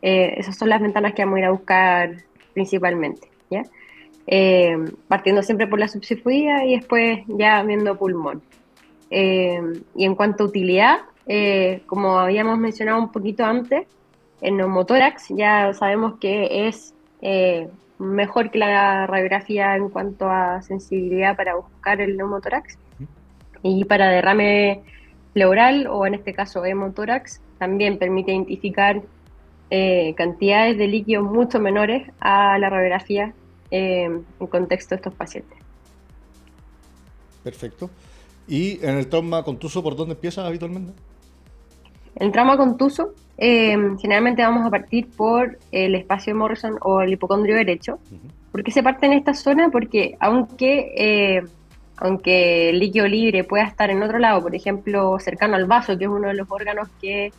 eh, 0.02 0.36
esas 0.38 0.58
son 0.58 0.70
las 0.70 0.82
ventanas 0.82 1.14
que 1.14 1.24
vamos 1.24 1.38
a 1.38 1.40
ir 1.40 1.46
a 1.46 1.52
buscar 1.52 2.24
principalmente. 2.54 3.30
¿ya? 3.50 3.64
eh, 4.28 4.76
partiendo 5.08 5.44
siempre 5.44 5.68
por 5.68 5.80
la 5.80 5.88
subsifuía 5.88 6.66
y 6.66 6.78
después 6.78 7.20
ya 7.28 7.62
viendo 7.64 7.98
pulmón. 7.98 8.42
Eh, 9.10 9.62
y 9.96 10.06
en 10.06 10.16
cuanto 10.16 10.44
a 10.44 10.48
utilidad, 10.48 10.98
eh, 11.28 11.82
como 11.86 12.20
habíamos 12.20 12.58
mencionado 12.58 13.00
un 13.00 13.12
poquito 13.12 13.46
antes, 13.46 13.88
el 14.42 14.58
neumotórax 14.58 15.30
ya 15.30 15.74
sabemos 15.74 16.18
que 16.20 16.68
es 16.68 16.94
mejor 17.98 18.52
que 18.52 18.60
la 18.60 19.08
radiografía 19.08 19.76
en 19.76 19.90
cuanto 19.90 20.30
a 20.30 20.62
sensibilidad 20.62 21.36
para 21.36 21.56
buscar 21.56 22.02
el 22.02 22.18
neumotórax. 22.18 22.78
Y 23.64 23.86
para 23.86 24.10
derrame 24.10 24.82
pleural 25.34 25.88
o 25.88 26.06
en 26.06 26.16
este 26.16 26.34
caso 26.34 26.66
hemotórax, 26.66 27.42
también 27.58 27.98
permite 27.98 28.32
identificar 28.32 29.02
cantidades 29.70 30.78
de 30.78 30.88
líquidos 30.88 31.26
mucho 31.26 31.60
menores 31.60 32.10
a 32.20 32.58
la 32.60 32.70
radiografía 32.70 33.34
en 33.72 34.26
contexto 34.50 34.96
de 34.96 34.98
estos 34.98 35.14
pacientes. 35.14 35.58
Perfecto. 37.44 37.90
¿Y 38.48 38.84
en 38.86 38.98
el 38.98 39.08
trauma 39.08 39.44
contuso 39.44 39.84
por 39.84 39.96
dónde 39.96 40.14
empieza 40.14 40.46
habitualmente? 40.46 40.94
El 42.16 42.32
trauma 42.32 42.58
contuso, 42.58 43.14
eh, 43.38 43.76
generalmente 44.00 44.42
vamos 44.42 44.66
a 44.66 44.70
partir 44.70 45.10
por 45.10 45.60
el 45.72 45.96
espacio 45.96 46.34
de 46.34 46.40
Morrison 46.40 46.78
o 46.82 47.02
el 47.02 47.14
hipocondrio 47.14 47.56
derecho. 47.56 48.00
¿Por 48.52 48.64
qué 48.64 48.72
se 48.72 48.82
parte 48.82 49.06
en 49.06 49.14
esta 49.14 49.34
zona? 49.34 49.70
Porque 49.70 50.16
aunque, 50.20 50.94
eh, 50.96 51.44
aunque 51.98 52.70
el 52.70 52.80
líquido 52.80 53.08
libre 53.08 53.44
pueda 53.44 53.66
estar 53.66 53.90
en 53.90 54.02
otro 54.02 54.18
lado, 54.18 54.42
por 54.42 54.56
ejemplo, 54.56 55.20
cercano 55.20 55.56
al 55.56 55.66
vaso, 55.66 55.98
que 55.98 56.06
es 56.06 56.10
uno 56.10 56.30
de 56.30 56.36
los 56.36 56.50
órganos 56.50 56.88
que 57.02 57.34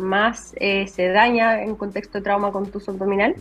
más 0.00 0.54
eh, 0.56 0.86
se 0.88 1.08
daña 1.08 1.62
en 1.62 1.76
contexto 1.76 2.18
de 2.18 2.24
trauma 2.24 2.50
contuso 2.52 2.90
abdominal, 2.90 3.34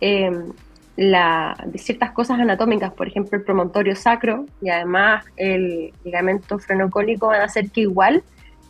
de 0.00 1.78
ciertas 1.78 2.12
cosas 2.12 2.40
anatómicas, 2.40 2.92
por 2.92 3.06
ejemplo 3.06 3.38
el 3.38 3.44
promontorio 3.44 3.94
sacro 3.94 4.46
y 4.60 4.70
además 4.70 5.24
el 5.36 5.92
ligamento 6.04 6.58
frenocólico 6.58 7.28
van 7.28 7.42
a 7.42 7.44
hacer 7.44 7.70
que 7.70 7.82
igual 7.82 8.22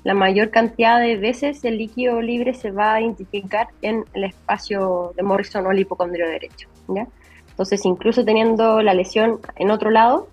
la 0.05 0.15
mayor 0.15 0.51
cantidad 0.51 1.01
de 1.01 1.17
veces 1.17 1.65
el 1.65 1.79
líquido 1.79 2.23
libre 2.23 2.55
se 2.55 2.71
va 2.71 2.95
a 2.95 3.01
identificar 3.01 3.69
en 3.83 4.05
el 4.15 4.25
espacio 4.25 5.13
de 5.17 5.23
Morrison 5.23 5.67
o 5.67 5.73
el 5.73 5.81
hipocondrio 5.81 6.27
derecho. 6.27 6.69
¿ya? 6.89 7.07
Entonces, 7.51 7.85
incluso 7.85 8.25
teniendo 8.25 8.81
la 8.83 8.95
lesión 8.95 9.41
en 9.57 9.71
otro 9.71 9.91
lado, 9.91 10.29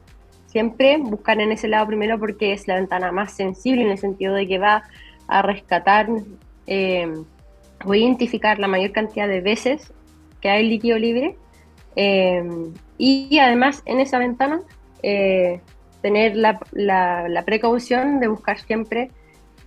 siempre 0.46 0.98
buscar 0.98 1.42
en 1.42 1.52
ese 1.52 1.68
lado 1.68 1.88
primero 1.88 2.20
porque 2.20 2.54
es 2.54 2.68
la 2.68 2.76
ventana 2.76 3.12
más 3.12 3.34
sensible 3.34 3.82
en 3.82 3.90
el 3.90 3.98
sentido 3.98 4.34
de 4.34 4.48
que 4.48 4.60
va 4.60 4.84
a 5.28 5.42
rescatar 5.42 6.08
eh, 6.68 7.14
o 7.84 7.94
identificar 7.94 8.60
la 8.60 8.68
mayor 8.68 8.92
cantidad 8.92 9.28
de 9.28 9.42
veces 9.42 9.94
que 10.42 10.50
hay 10.50 10.68
líquido 10.68 10.98
libre 10.98 11.38
Em, 11.96 12.74
y, 12.98 13.40
además 13.40 13.82
en 13.86 14.00
esa 14.00 14.20
ventana 14.20 14.62
eh, 15.02 15.62
tener 16.02 16.36
la, 16.36 16.60
la, 16.74 17.44
precaución 17.46 18.20
de 18.20 18.28
buscar 18.28 18.60
siempre, 18.60 19.12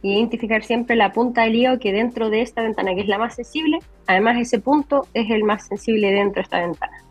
identificar 0.03 0.63
siempre 0.63 0.95
la 0.95 1.13
punta 1.13 1.43
del 1.43 1.57
hígado 1.57 1.79
que 1.79 1.93
dentro 1.93 2.31
de 2.31 2.43
esta 2.43 2.63
ventana, 2.63 2.95
que 2.95 3.01
es 3.01 3.09
la 3.09 3.19
más 3.19 3.35
sensible, 3.35 3.79
además 4.07 4.37
ese 4.41 4.61
punto 4.61 5.07
es 5.15 5.31
el 5.31 5.43
más 5.43 5.67
sensible 5.67 6.13
dentro 6.13 6.37
de 6.37 6.43
esta 6.43 6.61
ventana. 6.61 7.05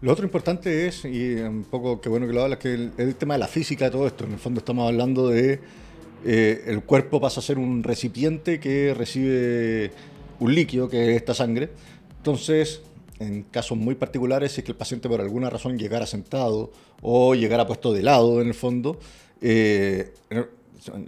Lo 0.00 0.12
otro 0.12 0.24
importante 0.24 0.88
es, 0.88 1.04
y 1.04 1.34
un 1.34 1.64
poco 1.64 2.00
que 2.00 2.08
bueno 2.08 2.26
que 2.26 2.32
lo 2.32 2.42
hablas, 2.42 2.58
que 2.58 2.72
el, 2.72 2.92
el, 2.96 3.14
tema 3.16 3.34
de 3.34 3.40
la 3.40 3.48
física 3.48 3.84
de 3.84 3.90
todo 3.90 4.06
esto, 4.06 4.24
en 4.24 4.32
el 4.32 4.38
fondo 4.38 4.60
estamos 4.60 4.88
hablando 4.88 5.28
de 5.28 5.60
eh, 6.24 6.64
el 6.66 6.82
cuerpo 6.82 7.20
pasa 7.20 7.40
a 7.40 7.42
ser 7.42 7.58
un 7.58 7.82
recipiente 7.82 8.60
que 8.60 8.94
recibe 8.94 9.92
un 10.38 10.54
líquido, 10.54 10.88
que 10.88 11.10
es 11.10 11.16
esta 11.16 11.34
sangre. 11.34 11.70
Entonces, 12.16 12.82
en 13.18 13.42
casos 13.44 13.76
muy 13.76 13.94
particulares, 13.94 14.52
si 14.52 14.60
es 14.60 14.64
que 14.64 14.72
el 14.72 14.78
paciente 14.78 15.08
por 15.08 15.20
alguna 15.20 15.50
razón 15.50 15.78
llegara 15.78 16.06
sentado 16.06 16.72
o 17.02 17.34
llegara 17.34 17.66
puesto 17.66 17.92
de 17.92 18.02
lado 18.02 18.40
en 18.40 18.48
el 18.48 18.54
fondo, 18.54 18.98
eh, 19.40 20.12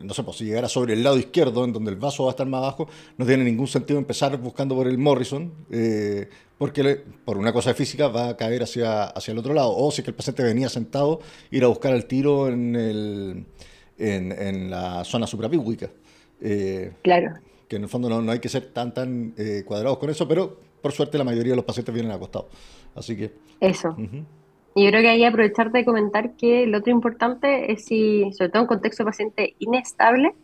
no 0.03 0.13
sé, 0.13 0.23
pues 0.23 0.37
si 0.37 0.45
llegara 0.45 0.69
sobre 0.69 0.95
el 0.95 1.03
lado 1.03 1.19
izquierdo, 1.19 1.65
en 1.65 1.73
donde 1.73 1.91
el 1.91 1.97
vaso 1.97 2.25
va 2.25 2.31
a 2.31 2.33
estar 2.33 2.47
más 2.47 2.59
abajo, 2.59 2.89
no 3.17 3.25
tiene 3.25 3.45
ningún 3.45 3.67
sentido 3.67 3.99
empezar 3.99 4.37
buscando 4.37 4.75
por 4.75 4.87
el 4.87 4.99
Morrison, 4.99 5.53
eh, 5.71 6.29
porque 6.59 7.03
por 7.25 7.39
una 7.39 7.53
cosa 7.53 7.71
de 7.71 7.75
física 7.75 8.09
va 8.09 8.31
a 8.31 8.37
caer 8.37 8.63
hacia, 8.63 9.05
hacia 9.05 9.33
el 9.33 9.39
otro 9.39 9.55
lado. 9.55 9.75
O 9.75 9.91
si 9.91 10.01
es 10.01 10.05
que 10.05 10.11
el 10.11 10.15
paciente 10.15 10.43
venía 10.43 10.69
sentado, 10.69 11.21
ir 11.51 11.65
a 11.65 11.69
buscar 11.69 11.95
el 11.95 12.05
tiro 12.05 12.49
en, 12.49 12.77
el, 12.77 13.47
en, 14.03 14.71
la 14.71 15.05
zona 15.05 15.27
suprapíbuica. 15.27 15.91
Eh, 16.41 16.93
claro. 17.03 17.35
Que 17.69 17.77
en 17.77 17.83
el 17.83 17.88
fondo 17.88 18.09
no, 18.09 18.21
no 18.21 18.33
hay 18.33 18.38
que 18.38 18.49
ser 18.49 18.73
tan, 18.73 18.93
tan 18.93 19.35
cuadrados 19.65 19.99
con 19.99 20.11
eso, 20.11 20.27
pero 20.29 20.59
por 20.81 20.93
suerte 20.93 21.17
la 21.17 21.25
mayoría 21.25 21.53
de 21.53 21.57
los 21.57 21.65
pacientes 21.65 21.95
vienen 21.95 22.12
acostados. 22.12 22.49
Así 22.95 23.17
que... 23.17 23.33
Eso. 23.61 23.97
Y 24.75 24.85
yo 24.85 24.91
creo 24.91 25.03
que 25.03 25.09
ahí 25.09 25.25
aprovechar 25.25 25.71
de 25.71 25.85
comentar 25.85 26.33
que 26.33 26.67
lo 26.67 26.79
otro 26.79 26.93
importante 26.93 27.73
es 27.73 27.85
si, 27.85 28.33
sobre 28.33 28.51
todo 28.51 28.62
en 28.62 28.69
contexto 28.69 29.03
de 29.03 29.11
paciente 29.11 29.55
inestable, 29.59 30.35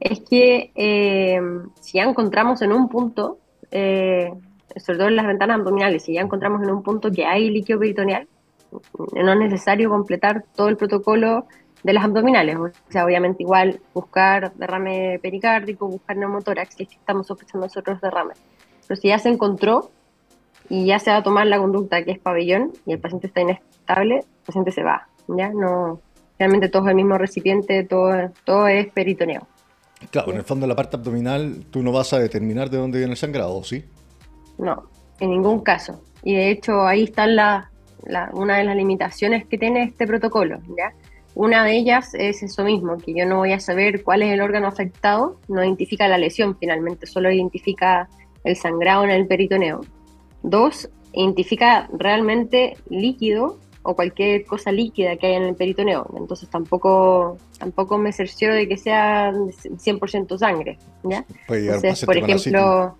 es 0.00 0.20
que 0.20 0.72
eh, 0.74 1.40
si 1.80 1.98
ya 1.98 2.04
encontramos 2.04 2.62
en 2.62 2.72
un 2.72 2.88
punto, 2.88 3.38
eh, 3.70 4.30
sobre 4.76 4.98
todo 4.98 5.08
en 5.08 5.16
las 5.16 5.26
ventanas 5.26 5.58
abdominales, 5.58 6.04
si 6.04 6.14
ya 6.14 6.22
encontramos 6.22 6.62
en 6.62 6.70
un 6.70 6.82
punto 6.82 7.10
que 7.10 7.24
hay 7.24 7.50
líquido 7.50 7.78
peritoneal, 7.78 8.28
no 9.14 9.32
es 9.32 9.38
necesario 9.38 9.88
completar 9.88 10.44
todo 10.54 10.68
el 10.68 10.76
protocolo 10.76 11.46
de 11.82 11.92
las 11.92 12.04
abdominales. 12.04 12.56
O 12.56 12.70
sea, 12.88 13.04
obviamente 13.04 13.42
igual 13.42 13.80
buscar 13.94 14.52
derrame 14.54 15.18
pericárdico, 15.20 15.88
buscar 15.88 16.16
neumotórax, 16.16 16.74
que 16.74 16.84
estamos 16.84 17.26
sospechando 17.26 17.66
nosotros 17.66 18.00
derrame. 18.00 18.34
Pero 18.86 19.00
si 19.00 19.08
ya 19.08 19.18
se 19.18 19.28
encontró 19.28 19.90
y 20.68 20.86
ya 20.86 20.98
se 20.98 21.10
va 21.10 21.18
a 21.18 21.22
tomar 21.22 21.46
la 21.46 21.58
conducta 21.58 22.02
que 22.04 22.12
es 22.12 22.18
pabellón 22.18 22.72
y 22.86 22.92
el 22.92 22.98
paciente 22.98 23.28
está 23.28 23.40
inestable, 23.40 24.16
el 24.16 24.44
paciente 24.44 24.72
se 24.72 24.82
va. 24.82 25.08
¿ya? 25.28 25.50
No, 25.50 26.00
realmente 26.38 26.68
todo 26.68 26.84
es 26.84 26.90
el 26.90 26.96
mismo 26.96 27.18
recipiente, 27.18 27.84
todo, 27.84 28.30
todo 28.44 28.68
es 28.68 28.86
peritoneo. 28.88 29.46
Claro, 30.10 30.32
en 30.32 30.38
el 30.38 30.44
fondo 30.44 30.64
de 30.64 30.68
la 30.68 30.76
parte 30.76 30.96
abdominal 30.96 31.64
tú 31.70 31.82
no 31.82 31.92
vas 31.92 32.12
a 32.12 32.18
determinar 32.18 32.70
de 32.70 32.76
dónde 32.76 32.98
viene 32.98 33.12
el 33.12 33.16
sangrado, 33.16 33.62
¿sí? 33.64 33.84
No, 34.58 34.88
en 35.20 35.30
ningún 35.30 35.60
caso. 35.60 36.02
Y 36.22 36.34
de 36.34 36.50
hecho 36.50 36.86
ahí 36.86 37.04
está 37.04 37.26
la, 37.26 37.70
una 38.32 38.58
de 38.58 38.64
las 38.64 38.76
limitaciones 38.76 39.46
que 39.46 39.58
tiene 39.58 39.84
este 39.84 40.06
protocolo. 40.06 40.58
¿ya? 40.76 40.92
Una 41.36 41.64
de 41.64 41.76
ellas 41.76 42.14
es 42.14 42.42
eso 42.42 42.64
mismo, 42.64 42.96
que 42.96 43.12
yo 43.12 43.26
no 43.26 43.36
voy 43.36 43.52
a 43.52 43.60
saber 43.60 44.02
cuál 44.02 44.22
es 44.22 44.32
el 44.32 44.40
órgano 44.40 44.68
afectado, 44.68 45.38
no 45.48 45.62
identifica 45.62 46.08
la 46.08 46.16
lesión 46.16 46.56
finalmente, 46.58 47.06
solo 47.06 47.30
identifica 47.30 48.08
el 48.42 48.56
sangrado 48.56 49.04
en 49.04 49.10
el 49.10 49.26
peritoneo. 49.26 49.82
Dos, 50.42 50.88
identifica 51.12 51.90
realmente 51.92 52.78
líquido 52.88 53.58
o 53.82 53.94
cualquier 53.94 54.46
cosa 54.46 54.72
líquida 54.72 55.16
que 55.16 55.26
haya 55.26 55.36
en 55.36 55.42
el 55.42 55.54
peritoneo. 55.54 56.10
Entonces 56.16 56.48
tampoco, 56.48 57.36
tampoco 57.58 57.98
me 57.98 58.14
cercioro 58.14 58.54
de 58.54 58.66
que 58.66 58.78
sea 58.78 59.30
100% 59.30 60.38
sangre. 60.38 60.78
¿ya? 61.04 61.26
Entonces, 61.48 62.06
por 62.06 62.16
ejemplo, 62.16 62.96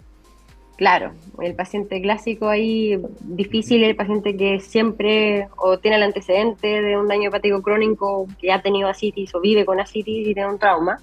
claro, 0.76 1.12
el 1.40 1.54
paciente 1.54 2.00
clásico 2.00 2.48
ahí 2.48 3.00
difícil 3.20 3.82
es 3.82 3.90
el 3.90 3.96
paciente 3.96 4.36
que 4.36 4.60
siempre 4.60 5.48
o 5.56 5.78
tiene 5.78 5.96
el 5.96 6.02
antecedente 6.02 6.82
de 6.82 6.96
un 6.96 7.08
daño 7.08 7.28
hepático 7.28 7.62
crónico, 7.62 8.26
que 8.40 8.52
ha 8.52 8.62
tenido 8.62 8.88
asitis 8.88 9.34
o 9.34 9.40
vive 9.40 9.64
con 9.64 9.80
asitis 9.80 10.28
y 10.28 10.34
tiene 10.34 10.48
un 10.48 10.58
trauma. 10.58 10.98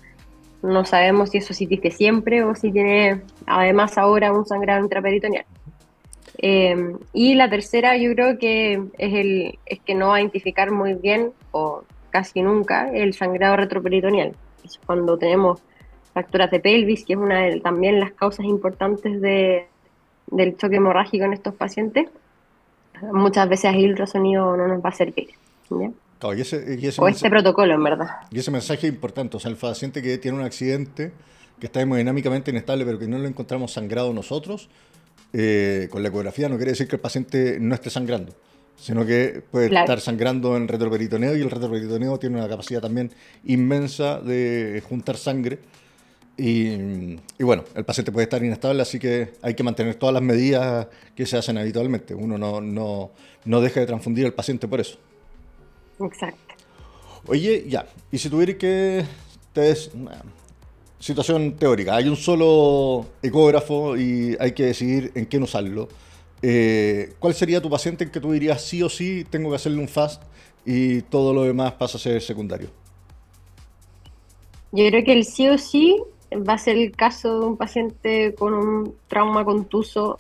No 0.62 0.86
sabemos 0.86 1.32
si 1.32 1.40
eso 1.40 1.54
sí 1.54 1.68
que 1.68 1.92
siempre 1.92 2.44
o 2.44 2.56
si 2.56 2.72
tiene 2.72 3.22
además 3.46 3.98
ahora 3.98 4.32
un 4.32 4.46
sangrado 4.46 4.84
intraperitoneal. 4.84 5.46
Eh, 6.38 6.96
y 7.14 7.36
la 7.36 7.50
tercera 7.50 7.96
yo 7.98 8.14
creo 8.14 8.38
que 8.38 8.82
es, 8.98 9.14
el, 9.14 9.60
es 9.66 9.80
que 9.82 9.96
no 9.96 10.10
va 10.10 10.16
a 10.16 10.22
identificar 10.22 10.72
muy 10.72 10.94
bien 10.94 11.32
o 11.52 11.84
casi 12.10 12.42
nunca 12.42 12.90
el 12.94 13.14
sangrado 13.14 13.58
retroperitoneal. 13.58 14.34
Es 14.64 14.80
cuando 14.86 15.18
tenemos 15.18 15.62
fracturas 16.13 16.52
de 16.52 16.60
pelvis, 16.60 17.06
que 17.06 17.13
es 17.13 17.19
una 17.19 17.41
de 17.41 17.60
también 17.60 17.99
las 17.99 18.12
causas 18.13 18.45
importantes 18.45 19.19
de, 19.19 19.67
del 20.28 20.58
choque 20.58 20.78
hemorrágico 20.78 21.26
en 21.26 21.34
estos 21.34 21.56
pacientes. 21.56 22.08
Muchas 23.12 23.49
veces 23.49 23.73
el 23.73 23.89
ultrasonido 23.89 24.56
no 24.56 24.67
nos 24.67 24.84
va 24.84 24.89
a 24.89 24.93
servir. 24.93 25.30
¿ya? 25.69 25.91
o 26.97 27.08
este 27.08 27.30
protocolo, 27.30 27.73
en 27.73 27.84
verdad. 27.84 28.08
Y 28.32 28.39
ese 28.39 28.52
mensaje 28.52 28.88
es 28.88 28.93
importante. 28.93 29.38
O 29.38 29.39
sea, 29.39 29.52
el 29.52 29.58
paciente 29.58 30.02
que 30.02 30.17
tiene 30.17 30.38
un 30.38 30.43
accidente, 30.43 31.12
que 31.60 31.65
está 31.65 31.82
hemodinámicamente 31.82 32.52
inestable, 32.52 32.86
pero 32.86 32.97
que 32.97 33.08
no 33.08 33.17
lo 33.17 33.28
encontramos 33.28 33.73
sangrado 33.73 34.13
nosotros, 34.13 34.69
eh, 35.34 35.88
con 35.91 36.02
la 36.04 36.10
ecografía 36.10 36.47
no 36.47 36.56
quiere 36.56 36.71
decir 36.71 36.88
que 36.88 36.95
el 36.95 37.02
paciente 37.02 37.58
no 37.60 37.76
esté 37.76 37.89
sangrando, 37.89 38.34
sino 38.76 39.06
que 39.06 39.43
puede 39.52 39.65
estar 39.65 39.99
sangrando 39.99 40.56
en 40.56 40.67
retroperitoneo 40.67 41.36
y 41.36 41.41
el 41.41 41.49
retroperitoneo 41.49 42.19
tiene 42.19 42.38
una 42.38 42.47
capacidad 42.47 42.82
también 42.82 43.12
inmensa 43.43 44.19
de 44.21 44.82
juntar 44.88 45.17
sangre. 45.17 45.60
Y, 46.36 47.17
bueno, 47.39 47.63
el 47.76 47.86
paciente 47.86 48.12
puede 48.12 48.24
estar 48.24 48.43
inestable, 48.43 48.82
así 48.82 48.98
que 48.98 49.34
hay 49.41 49.54
que 49.54 49.63
mantener 49.63 49.96
todas 49.96 50.13
las 50.13 50.24
medidas 50.24 50.88
que 51.15 51.26
se 51.26 51.38
hacen 51.38 51.58
habitualmente. 51.58 52.15
Uno 52.15 52.38
no, 52.38 52.60
no, 52.60 53.12
no 53.46 53.62
deja 53.62 53.80
de 53.80 53.86
transfundir 53.86 54.26
al 54.26 54.34
paciente 54.34 54.67
por 54.67 54.80
eso. 54.80 54.98
Exacto. 56.00 56.56
Oye, 57.28 57.65
ya, 57.67 57.86
y 58.12 58.17
si 58.17 58.30
tuviera 58.30 58.58
que... 58.58 59.06
Ustedes, 59.48 59.91
situación 60.98 61.54
teórica, 61.58 61.96
hay 61.96 62.08
un 62.08 62.15
solo 62.15 63.06
ecógrafo 63.22 63.96
y 63.96 64.36
hay 64.39 64.54
que 64.54 64.63
decidir 64.63 65.12
en 65.13 65.28
qué 65.28 65.38
usarlo. 65.38 65.88
eh, 66.41 67.13
¿cuál 67.19 67.36
sería 67.36 67.62
tu 67.62 67.69
paciente 67.69 68.04
en 68.04 68.10
que 68.10 68.19
tú 68.19 68.32
dirías 68.32 68.62
sí 68.62 68.82
o 68.82 68.89
sí 68.89 69.26
tengo 69.30 69.52
que 69.52 69.58
hacerle 69.58 69.80
un 69.80 69.88
FAST 69.88 70.24
y 70.65 71.02
todo 71.04 71.34
lo 71.34 71.43
demás 71.43 71.74
pasa 71.74 71.98
a 71.98 72.02
ser 72.02 72.22
secundario? 72.22 72.69
Yo 74.72 74.88
creo 74.88 75.04
que 75.04 75.13
el 75.13 75.24
sí 75.24 75.48
o 75.48 75.58
sí 75.60 76.02
va 76.38 76.54
a 76.54 76.58
ser 76.58 76.78
el 76.78 76.91
caso 76.91 77.39
de 77.39 77.46
un 77.46 77.58
paciente 77.58 78.36
con 78.36 78.54
un 78.54 78.96
trauma 79.08 79.43
contuso 79.46 80.19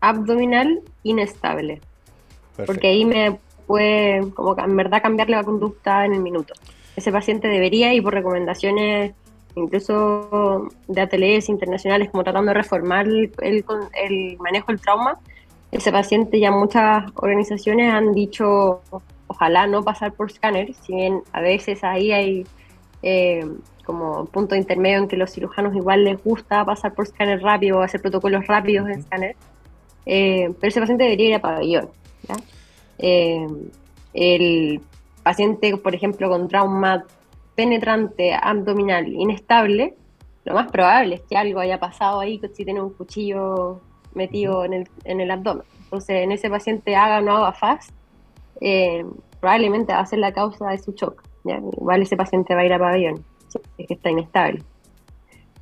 abdominal 0.00 0.80
inestable. 1.02 1.80
Porque 2.66 2.88
ahí 2.88 3.04
me 3.04 3.38
puede, 3.66 4.30
como 4.32 4.58
en 4.58 4.76
verdad, 4.76 5.02
cambiarle 5.02 5.36
la 5.36 5.44
conducta 5.44 6.04
en 6.04 6.14
el 6.14 6.20
minuto. 6.20 6.54
Ese 6.94 7.12
paciente 7.12 7.48
debería, 7.48 7.92
y 7.92 8.00
por 8.00 8.14
recomendaciones 8.14 9.14
incluso 9.56 10.68
de 10.86 11.00
ateliers 11.00 11.48
internacionales, 11.48 12.10
como 12.10 12.22
tratando 12.24 12.50
de 12.50 12.54
reformar 12.54 13.06
el, 13.06 13.32
el 13.40 14.36
manejo 14.38 14.66
del 14.68 14.80
trauma, 14.80 15.18
ese 15.72 15.90
paciente 15.90 16.38
ya 16.38 16.50
muchas 16.50 17.04
organizaciones 17.16 17.92
han 17.92 18.12
dicho, 18.12 18.80
ojalá 19.26 19.66
no 19.66 19.82
pasar 19.82 20.12
por 20.12 20.30
escáner, 20.30 20.74
si 20.74 20.94
bien 20.94 21.22
a 21.32 21.40
veces 21.40 21.82
ahí 21.84 22.12
hay 22.12 22.46
eh, 23.02 23.46
como 23.86 24.26
punto 24.26 24.56
intermedio 24.56 24.98
en 24.98 25.08
que 25.08 25.16
los 25.16 25.30
cirujanos 25.30 25.74
igual 25.74 26.04
les 26.04 26.22
gusta 26.22 26.64
pasar 26.64 26.92
por 26.92 27.06
escáner 27.06 27.40
rápido, 27.40 27.80
hacer 27.80 28.02
protocolos 28.02 28.46
rápidos 28.46 28.86
de 28.86 28.92
escáner, 28.94 29.36
eh, 30.04 30.52
pero 30.60 30.68
ese 30.68 30.80
paciente 30.80 31.04
debería 31.04 31.28
ir 31.28 31.34
a 31.36 31.40
pabellón. 31.40 31.88
Eh, 32.98 33.46
el 34.12 34.80
paciente, 35.22 35.76
por 35.76 35.94
ejemplo, 35.94 36.28
con 36.28 36.48
trauma 36.48 37.04
penetrante 37.54 38.34
abdominal 38.34 39.08
inestable, 39.08 39.94
lo 40.44 40.54
más 40.54 40.70
probable 40.70 41.16
es 41.16 41.22
que 41.22 41.36
algo 41.36 41.60
haya 41.60 41.78
pasado 41.78 42.20
ahí 42.20 42.40
si 42.54 42.64
tiene 42.64 42.80
un 42.82 42.90
cuchillo 42.90 43.80
metido 44.14 44.64
en 44.64 44.74
el, 44.74 44.88
en 45.04 45.20
el 45.20 45.30
abdomen. 45.30 45.64
Entonces, 45.84 46.22
en 46.22 46.32
ese 46.32 46.50
paciente 46.50 46.96
haga 46.96 47.18
o 47.18 47.20
no 47.20 47.36
haga 47.36 47.52
fast, 47.52 47.90
eh, 48.60 49.04
probablemente 49.40 49.92
va 49.92 50.00
a 50.00 50.06
ser 50.06 50.18
la 50.18 50.32
causa 50.32 50.70
de 50.70 50.78
su 50.78 50.92
shock. 50.92 51.22
Igual 51.44 52.02
ese 52.02 52.16
paciente 52.16 52.54
va 52.54 52.62
a 52.62 52.66
ir 52.66 52.72
a 52.72 52.78
pabellón, 52.78 53.24
es 53.78 53.86
que 53.86 53.94
está 53.94 54.10
inestable. 54.10 54.62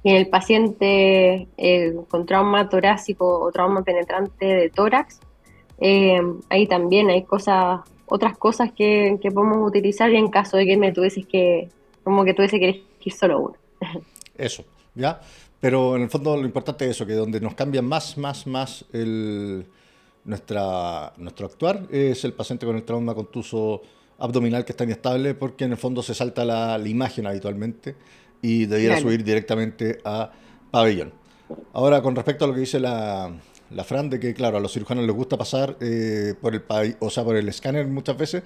Y 0.03 0.11
en 0.11 0.17
el 0.17 0.29
paciente 0.29 1.49
eh, 1.57 1.95
con 2.09 2.27
trauma 2.27 2.69
torácico 2.69 3.41
o 3.41 3.51
trauma 3.51 3.83
penetrante 3.83 4.45
de 4.45 4.71
tórax, 4.71 5.21
eh, 5.79 6.21
ahí 6.51 6.67
también 6.67 7.09
hay 7.11 7.25
cosas, 7.25 7.81
otras 8.07 8.37
cosas 8.37 8.71
que, 8.73 9.19
podemos 9.33 9.67
utilizar 9.67 10.13
en 10.13 10.29
caso 10.29 10.57
de 10.57 10.67
que 10.67 10.77
me 10.77 10.93
tuvieses 10.93 11.27
que, 11.27 11.69
como 12.03 12.25
que 12.25 12.35
tuviese 12.35 12.59
que 12.59 12.69
elegir 12.69 13.13
solo 13.13 13.41
uno. 13.41 13.55
Eso, 14.37 14.65
¿ya? 14.95 15.21
Pero 15.59 15.97
en 15.97 16.03
el 16.03 16.11
fondo 16.11 16.37
lo 16.37 16.45
importante 16.45 16.85
es 16.85 16.91
eso, 16.91 17.07
que 17.07 17.15
donde 17.15 17.41
nos 17.41 17.55
cambia 17.55 17.81
más, 17.81 18.19
más, 18.19 18.47
más 18.47 18.85
el, 18.93 19.65
nuestra, 20.25 21.15
nuestro 21.17 21.47
actuar 21.47 21.87
es 21.91 22.23
el 22.25 22.35
paciente 22.35 22.67
con 22.67 22.77
el 22.77 22.83
trauma 22.83 23.15
contuso 23.15 23.81
abdominal 24.19 24.65
que 24.65 24.73
está 24.73 24.85
inestable, 24.85 25.35
porque 25.35 25.65
en 25.65 25.73
el 25.73 25.79
fondo 25.79 26.03
se 26.03 26.15
salta 26.15 26.45
la, 26.45 26.81
imagen 26.85 27.27
habitualmente 27.27 27.97
y 28.43 28.67
debiera 28.67 29.01
subir 29.01 29.25
directamente 29.25 29.99
a 30.05 30.31
pabellón. 30.71 31.13
Ahora, 31.73 32.03
con 32.03 32.15
respecto 32.17 32.45
a 32.45 32.49
lo 32.49 32.55
que 32.55 32.61
dice 32.61 32.81
la, 32.81 33.33
la 33.71 33.85
Fran, 33.85 34.11
de 34.11 34.21
que, 34.21 34.35
claro, 34.35 34.57
a 34.57 34.61
los 34.61 34.73
cirujanos 34.73 35.05
les 35.05 35.15
gusta 35.15 35.37
pasar 35.37 35.77
eh, 35.81 36.35
por, 36.41 36.55
el, 36.55 36.63
o 37.01 37.11
sea, 37.11 37.25
por 37.25 37.37
el 37.37 37.49
escáner 37.49 37.87
muchas 37.87 38.17
veces, 38.17 38.43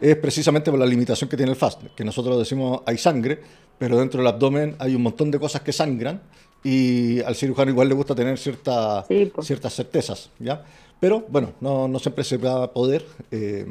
es 0.00 0.16
precisamente 0.16 0.70
por 0.70 0.78
la 0.78 0.86
limitación 0.86 1.28
que 1.28 1.36
tiene 1.36 1.52
el 1.52 1.56
FAST, 1.56 1.94
que 1.94 2.04
nosotros 2.04 2.38
decimos 2.38 2.80
hay 2.86 2.98
sangre, 2.98 3.40
pero 3.78 3.98
dentro 3.98 4.18
del 4.18 4.28
abdomen 4.28 4.76
hay 4.78 4.94
un 4.94 5.02
montón 5.02 5.30
de 5.30 5.38
cosas 5.38 5.62
que 5.62 5.72
sangran 5.72 6.22
y 6.64 7.20
al 7.20 7.34
cirujano 7.34 7.70
igual 7.70 7.88
le 7.88 7.94
gusta 7.94 8.14
tener 8.14 8.38
cierta, 8.38 9.04
ciertas 9.40 9.74
certezas, 9.74 10.30
¿ya? 10.38 10.64
Pero 11.00 11.24
bueno, 11.28 11.54
no, 11.60 11.88
no 11.88 11.98
siempre 11.98 12.22
se 12.22 12.36
va 12.36 12.64
a 12.64 12.72
poder. 12.72 13.04
Eh, 13.32 13.66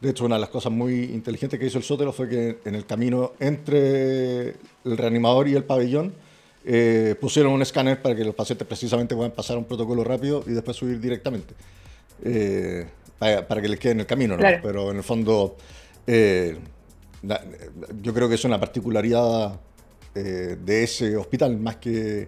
de 0.00 0.10
hecho, 0.10 0.24
una 0.24 0.36
de 0.36 0.42
las 0.42 0.50
cosas 0.50 0.72
muy 0.72 1.04
inteligentes 1.04 1.58
que 1.58 1.66
hizo 1.66 1.78
el 1.78 1.84
Sotero 1.84 2.12
fue 2.12 2.28
que 2.28 2.58
en 2.64 2.74
el 2.74 2.84
camino 2.86 3.32
entre 3.40 4.48
el 4.84 4.96
reanimador 4.96 5.48
y 5.48 5.54
el 5.54 5.64
pabellón 5.64 6.14
eh, 6.64 7.14
pusieron 7.20 7.52
un 7.52 7.62
escáner 7.62 8.02
para 8.02 8.14
que 8.14 8.24
los 8.24 8.34
pacientes 8.34 8.66
precisamente 8.66 9.14
puedan 9.14 9.32
pasar 9.32 9.56
un 9.56 9.64
protocolo 9.64 10.04
rápido 10.04 10.42
y 10.46 10.50
después 10.50 10.76
subir 10.76 11.00
directamente. 11.00 11.54
Eh, 12.24 12.86
para, 13.18 13.62
que 13.62 13.68
les 13.68 13.78
quede 13.80 13.92
en 13.92 14.00
el 14.00 14.06
camino, 14.06 14.36
¿no? 14.36 14.42
Pero 14.62 14.90
en 14.90 14.98
el 14.98 15.02
fondo, 15.02 15.56
yo 16.06 16.54
creo 18.14 18.28
que 18.28 18.34
es 18.34 18.44
una 18.44 18.60
particularidad 18.60 19.58
eh, 20.18 20.56
de 20.64 20.82
ese 20.82 21.14
hospital, 21.14 21.58
más 21.58 21.76
que, 21.76 22.26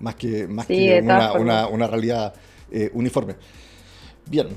más 0.00 0.14
que, 0.14 0.46
más 0.46 0.64
que 0.64 0.98
una, 1.02 1.66
una, 1.68 1.86
realidad 1.86 2.32
eh, 2.70 2.90
uniforme. 2.94 3.34
Bien, 4.24 4.48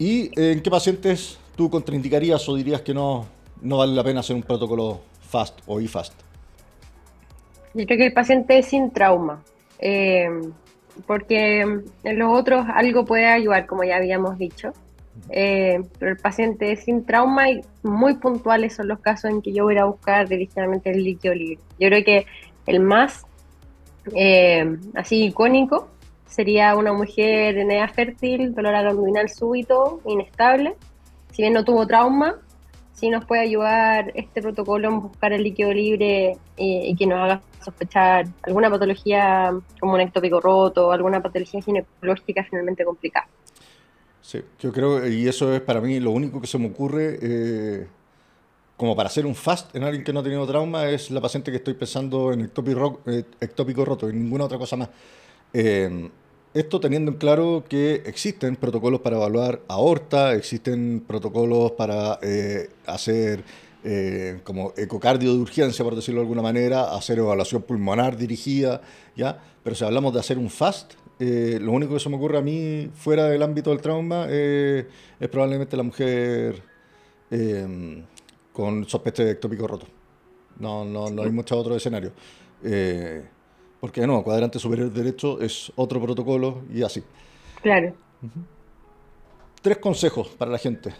¿y 0.00 0.30
en 0.40 0.62
qué 0.62 0.70
pacientes 0.70 1.38
tú 1.54 1.70
contraindicarías 1.70 2.48
o 2.48 2.56
dirías 2.56 2.80
que 2.80 2.94
no, 2.94 3.26
no 3.60 3.76
vale 3.76 3.94
la 3.94 4.02
pena 4.02 4.20
hacer 4.20 4.34
un 4.34 4.42
protocolo 4.42 5.02
FAST 5.28 5.60
o 5.66 5.80
IFAST? 5.80 6.14
Yo 7.74 7.86
creo 7.86 7.98
que 7.98 8.06
el 8.06 8.12
paciente 8.12 8.58
es 8.58 8.66
sin 8.66 8.90
trauma, 8.90 9.44
eh, 9.78 10.28
porque 11.06 11.60
en 11.60 12.18
los 12.18 12.32
otros 12.32 12.66
algo 12.74 13.04
puede 13.04 13.26
ayudar, 13.26 13.66
como 13.66 13.84
ya 13.84 13.96
habíamos 13.96 14.38
dicho. 14.38 14.72
Eh, 15.28 15.82
pero 15.98 16.12
el 16.12 16.16
paciente 16.16 16.74
sin 16.76 17.04
trauma 17.04 17.50
y 17.50 17.60
muy 17.82 18.14
puntuales 18.14 18.74
son 18.76 18.88
los 18.88 19.00
casos 19.00 19.30
en 19.30 19.42
que 19.42 19.52
yo 19.52 19.64
voy 19.64 19.76
a 19.76 19.84
buscar 19.84 20.26
directamente 20.28 20.90
el 20.90 21.04
líquido 21.04 21.34
libre. 21.34 21.58
Yo 21.78 21.88
creo 21.88 22.04
que 22.04 22.26
el 22.66 22.80
más 22.80 23.26
eh, 24.14 24.78
así 24.94 25.24
icónico 25.26 25.88
sería 26.30 26.74
una 26.76 26.92
mujer 26.92 27.58
en 27.58 27.70
edad 27.70 27.92
fértil, 27.92 28.54
dolor 28.54 28.74
abdominal 28.74 29.28
súbito, 29.28 30.00
inestable. 30.06 30.76
Si 31.32 31.42
bien 31.42 31.52
no 31.52 31.64
tuvo 31.64 31.86
trauma, 31.86 32.38
sí 32.94 33.10
nos 33.10 33.24
puede 33.26 33.42
ayudar 33.42 34.12
este 34.14 34.40
protocolo 34.40 34.88
en 34.88 35.00
buscar 35.00 35.32
el 35.32 35.42
líquido 35.42 35.72
libre 35.72 36.38
y, 36.56 36.90
y 36.90 36.96
que 36.96 37.06
nos 37.06 37.18
haga 37.18 37.42
sospechar 37.62 38.26
alguna 38.42 38.70
patología 38.70 39.52
como 39.78 39.94
un 39.94 40.00
ectópico 40.00 40.40
roto, 40.40 40.92
alguna 40.92 41.20
patología 41.20 41.60
ginecológica 41.60 42.44
finalmente 42.48 42.84
complicada. 42.84 43.26
Sí, 44.22 44.40
yo 44.60 44.72
creo, 44.72 45.06
y 45.08 45.26
eso 45.26 45.52
es 45.52 45.60
para 45.60 45.80
mí 45.80 45.98
lo 45.98 46.12
único 46.12 46.40
que 46.40 46.46
se 46.46 46.58
me 46.58 46.68
ocurre, 46.68 47.18
eh, 47.20 47.86
como 48.76 48.94
para 48.94 49.08
hacer 49.08 49.26
un 49.26 49.34
fast 49.34 49.74
en 49.74 49.82
alguien 49.82 50.04
que 50.04 50.12
no 50.12 50.20
ha 50.20 50.22
tenido 50.22 50.46
trauma, 50.46 50.88
es 50.88 51.10
la 51.10 51.20
paciente 51.20 51.50
que 51.50 51.56
estoy 51.58 51.74
pensando 51.74 52.32
en 52.32 52.42
ectópico, 52.42 53.00
eh, 53.06 53.84
roto 53.84 54.08
y 54.08 54.12
ninguna 54.12 54.44
otra 54.44 54.58
cosa 54.58 54.76
más. 54.76 54.88
Eh, 55.52 56.10
esto 56.54 56.80
teniendo 56.80 57.12
en 57.12 57.18
claro 57.18 57.64
que 57.68 58.02
existen 58.06 58.56
protocolos 58.56 59.00
para 59.00 59.16
evaluar 59.16 59.60
aorta, 59.68 60.34
existen 60.34 61.04
protocolos 61.06 61.72
para 61.72 62.18
hacer 62.86 63.44
como 64.44 64.74
ecocardio 64.76 65.32
de 65.32 65.38
urgencia, 65.38 65.84
por 65.84 65.96
decirlo 65.96 66.20
de 66.20 66.24
alguna 66.26 66.42
manera, 66.42 66.94
hacer 66.94 67.18
evaluación 67.18 67.62
pulmonar 67.62 68.16
dirigida, 68.16 68.82
¿ya? 69.16 69.42
Pero 69.62 69.76
si 69.76 69.84
hablamos 69.84 70.12
de 70.12 70.20
hacer 70.20 70.38
un 70.38 70.50
FAST, 70.50 70.94
eh, 71.22 71.58
lo 71.60 71.72
único 71.72 71.92
que 71.92 72.00
se 72.00 72.08
me 72.08 72.16
ocurre 72.16 72.38
a 72.38 72.40
mí 72.40 72.90
fuera 72.94 73.26
del 73.28 73.42
ámbito 73.42 73.68
del 73.68 73.82
trauma 73.82 74.24
eh, 74.30 74.88
es 75.20 75.28
probablemente 75.28 75.76
la 75.76 75.82
mujer 75.82 76.62
eh, 77.30 78.02
con 78.54 78.88
sospecha 78.88 79.22
de 79.22 79.32
ectópico 79.32 79.66
roto. 79.66 79.86
No, 80.58 80.86
no, 80.86 81.10
no 81.10 81.22
hay 81.22 81.30
muchos 81.30 81.58
otros 81.58 81.76
escenarios. 81.76 82.12
Porque 83.80 84.06
no, 84.06 84.22
cuadrante 84.22 84.58
superior 84.58 84.90
derecho 84.92 85.40
es 85.40 85.72
otro 85.76 86.00
protocolo 86.00 86.62
y 86.72 86.82
así. 86.82 87.02
Claro. 87.62 87.94
Tres 89.62 89.78
consejos 89.78 90.28
para 90.28 90.50
la 90.50 90.58
gente. 90.58 90.90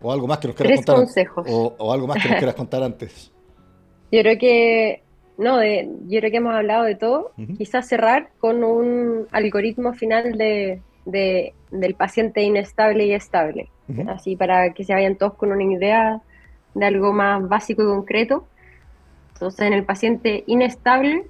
O 0.00 0.12
algo 0.12 0.26
más 0.26 0.38
que 0.38 0.48
nos 0.48 0.56
quieras 0.56 0.76
contar. 0.78 0.96
Consejos. 0.96 1.46
O, 1.48 1.74
o 1.78 1.92
algo 1.92 2.06
más 2.06 2.22
que 2.22 2.28
nos 2.28 2.38
quieras 2.38 2.54
contar 2.54 2.82
antes. 2.82 3.32
Yo 4.12 4.20
creo 4.20 4.38
que 4.38 5.04
no, 5.36 5.58
de, 5.58 5.88
yo 6.06 6.20
creo 6.20 6.30
que 6.30 6.36
hemos 6.36 6.54
hablado 6.54 6.84
de 6.84 6.94
todo. 6.94 7.32
Quizás 7.58 7.88
cerrar 7.88 8.30
con 8.38 8.62
un 8.62 9.26
algoritmo 9.32 9.92
final 9.92 10.38
de, 10.38 10.80
del 11.04 11.94
paciente 11.94 12.42
inestable 12.42 13.06
y 13.06 13.12
estable. 13.12 13.70
Así 14.08 14.36
para 14.36 14.72
que 14.72 14.84
se 14.84 14.94
vayan 14.94 15.16
todos 15.16 15.34
con 15.34 15.52
una 15.52 15.64
idea 15.64 16.22
de 16.74 16.86
algo 16.86 17.12
más 17.12 17.46
básico 17.48 17.82
y 17.82 17.86
concreto. 17.86 18.46
Entonces, 19.34 19.66
en 19.66 19.72
el 19.72 19.84
paciente 19.84 20.44
inestable, 20.46 21.26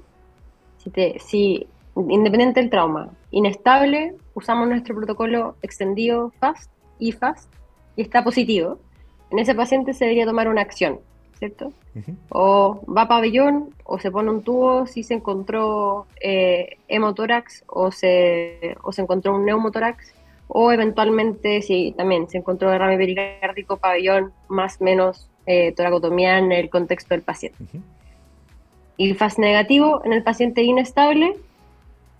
si, 0.84 0.90
te, 0.90 1.18
si 1.18 1.66
independiente 1.96 2.60
del 2.60 2.70
trauma, 2.70 3.10
inestable, 3.30 4.14
usamos 4.34 4.68
nuestro 4.68 4.94
protocolo 4.94 5.56
extendido 5.62 6.30
FAST 6.38 6.70
y 6.98 7.12
FAST 7.12 7.50
y 7.96 8.02
está 8.02 8.22
positivo. 8.22 8.78
En 9.30 9.40
ese 9.40 9.54
paciente 9.54 9.94
se 9.94 10.04
debería 10.04 10.26
tomar 10.26 10.48
una 10.48 10.60
acción 10.60 11.00
¿cierto? 11.38 11.72
O 12.30 12.80
va 12.86 13.02
a 13.02 13.08
pabellón 13.08 13.70
o 13.84 13.98
se 13.98 14.10
pone 14.10 14.30
un 14.30 14.42
tubo 14.42 14.86
si 14.86 15.02
se 15.02 15.14
encontró 15.14 16.06
eh, 16.20 16.78
hemotórax 16.88 17.64
o 17.68 17.90
se, 17.92 18.76
o 18.82 18.92
se 18.92 19.02
encontró 19.02 19.34
un 19.34 19.44
neumotórax 19.44 20.14
o 20.48 20.72
eventualmente 20.72 21.62
si 21.62 21.92
también 21.96 22.28
se 22.28 22.38
encontró 22.38 22.70
derrame 22.70 22.96
pericárdico, 22.96 23.76
pabellón, 23.76 24.32
más 24.48 24.80
menos 24.80 25.28
eh, 25.46 25.72
toracotomía 25.72 26.38
en 26.38 26.52
el 26.52 26.68
contexto 26.68 27.14
del 27.14 27.22
paciente. 27.22 27.58
Y 28.96 29.14
fase 29.14 29.40
negativo 29.40 30.02
en 30.04 30.12
el 30.12 30.22
paciente 30.22 30.62
inestable, 30.62 31.36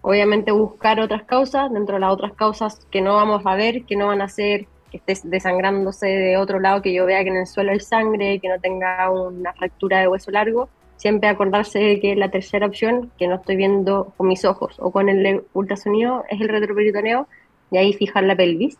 obviamente 0.02 0.52
buscar 0.52 1.00
otras 1.00 1.22
causas, 1.22 1.72
dentro 1.72 1.94
de 1.94 2.00
las 2.00 2.12
otras 2.12 2.32
causas 2.32 2.86
que 2.90 3.00
no 3.00 3.14
vamos 3.14 3.42
a 3.46 3.54
ver, 3.54 3.84
que 3.84 3.96
no 3.96 4.08
van 4.08 4.20
a 4.20 4.28
ser 4.28 4.66
que 4.90 4.98
estés 4.98 5.28
desangrándose 5.28 6.06
de 6.06 6.36
otro 6.36 6.60
lado, 6.60 6.82
que 6.82 6.92
yo 6.92 7.06
vea 7.06 7.22
que 7.24 7.30
en 7.30 7.36
el 7.36 7.46
suelo 7.46 7.72
hay 7.72 7.80
sangre, 7.80 8.38
que 8.38 8.48
no 8.48 8.60
tenga 8.60 9.10
una 9.10 9.52
fractura 9.52 10.00
de 10.00 10.08
hueso 10.08 10.30
largo, 10.30 10.68
siempre 10.96 11.28
acordarse 11.28 11.78
de 11.78 12.00
que 12.00 12.14
la 12.16 12.30
tercera 12.30 12.66
opción, 12.66 13.10
que 13.18 13.26
no 13.26 13.36
estoy 13.36 13.56
viendo 13.56 14.12
con 14.16 14.28
mis 14.28 14.44
ojos 14.44 14.76
o 14.78 14.90
con 14.90 15.08
el 15.08 15.42
ultrasonido, 15.52 16.24
es 16.28 16.40
el 16.40 16.48
retroperitoneo, 16.48 17.26
y 17.70 17.78
ahí 17.78 17.92
fijar 17.92 18.24
la 18.24 18.36
pelvis, 18.36 18.78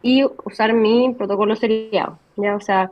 y 0.00 0.24
usar 0.44 0.72
mi 0.72 1.14
protocolo 1.16 1.54
seriado, 1.54 2.18
¿ya? 2.36 2.56
O 2.56 2.60
sea, 2.60 2.90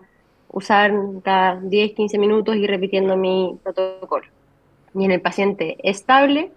usar 0.53 0.93
cada 1.23 1.61
10, 1.61 1.93
15 1.93 2.19
minutos 2.19 2.57
y 2.57 2.67
repitiendo 2.67 3.17
mi 3.17 3.59
protocolo. 3.63 4.27
Y 4.95 5.05
en 5.05 5.13
el 5.13 5.21
paciente 5.21 5.77
estable, 5.83 6.51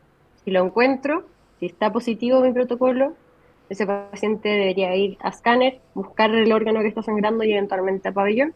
si 0.44 0.52
lo 0.52 0.64
encuentro, 0.64 1.26
si 1.60 1.68
está 1.68 1.92
positivo 1.92 2.42
mi 2.42 2.52
protocolo, 2.52 3.14
ese 3.70 3.86
paciente 3.86 4.50
debería 4.50 4.96
ir 4.96 5.18
a 5.22 5.30
escáner, 5.30 5.80
buscar 5.94 6.34
el 6.34 6.52
órgano 6.52 6.82
que 6.82 6.88
está 6.88 7.02
sangrando 7.02 7.44
y 7.44 7.54
eventualmente 7.54 8.10
a 8.10 8.12
pabellón. 8.12 8.54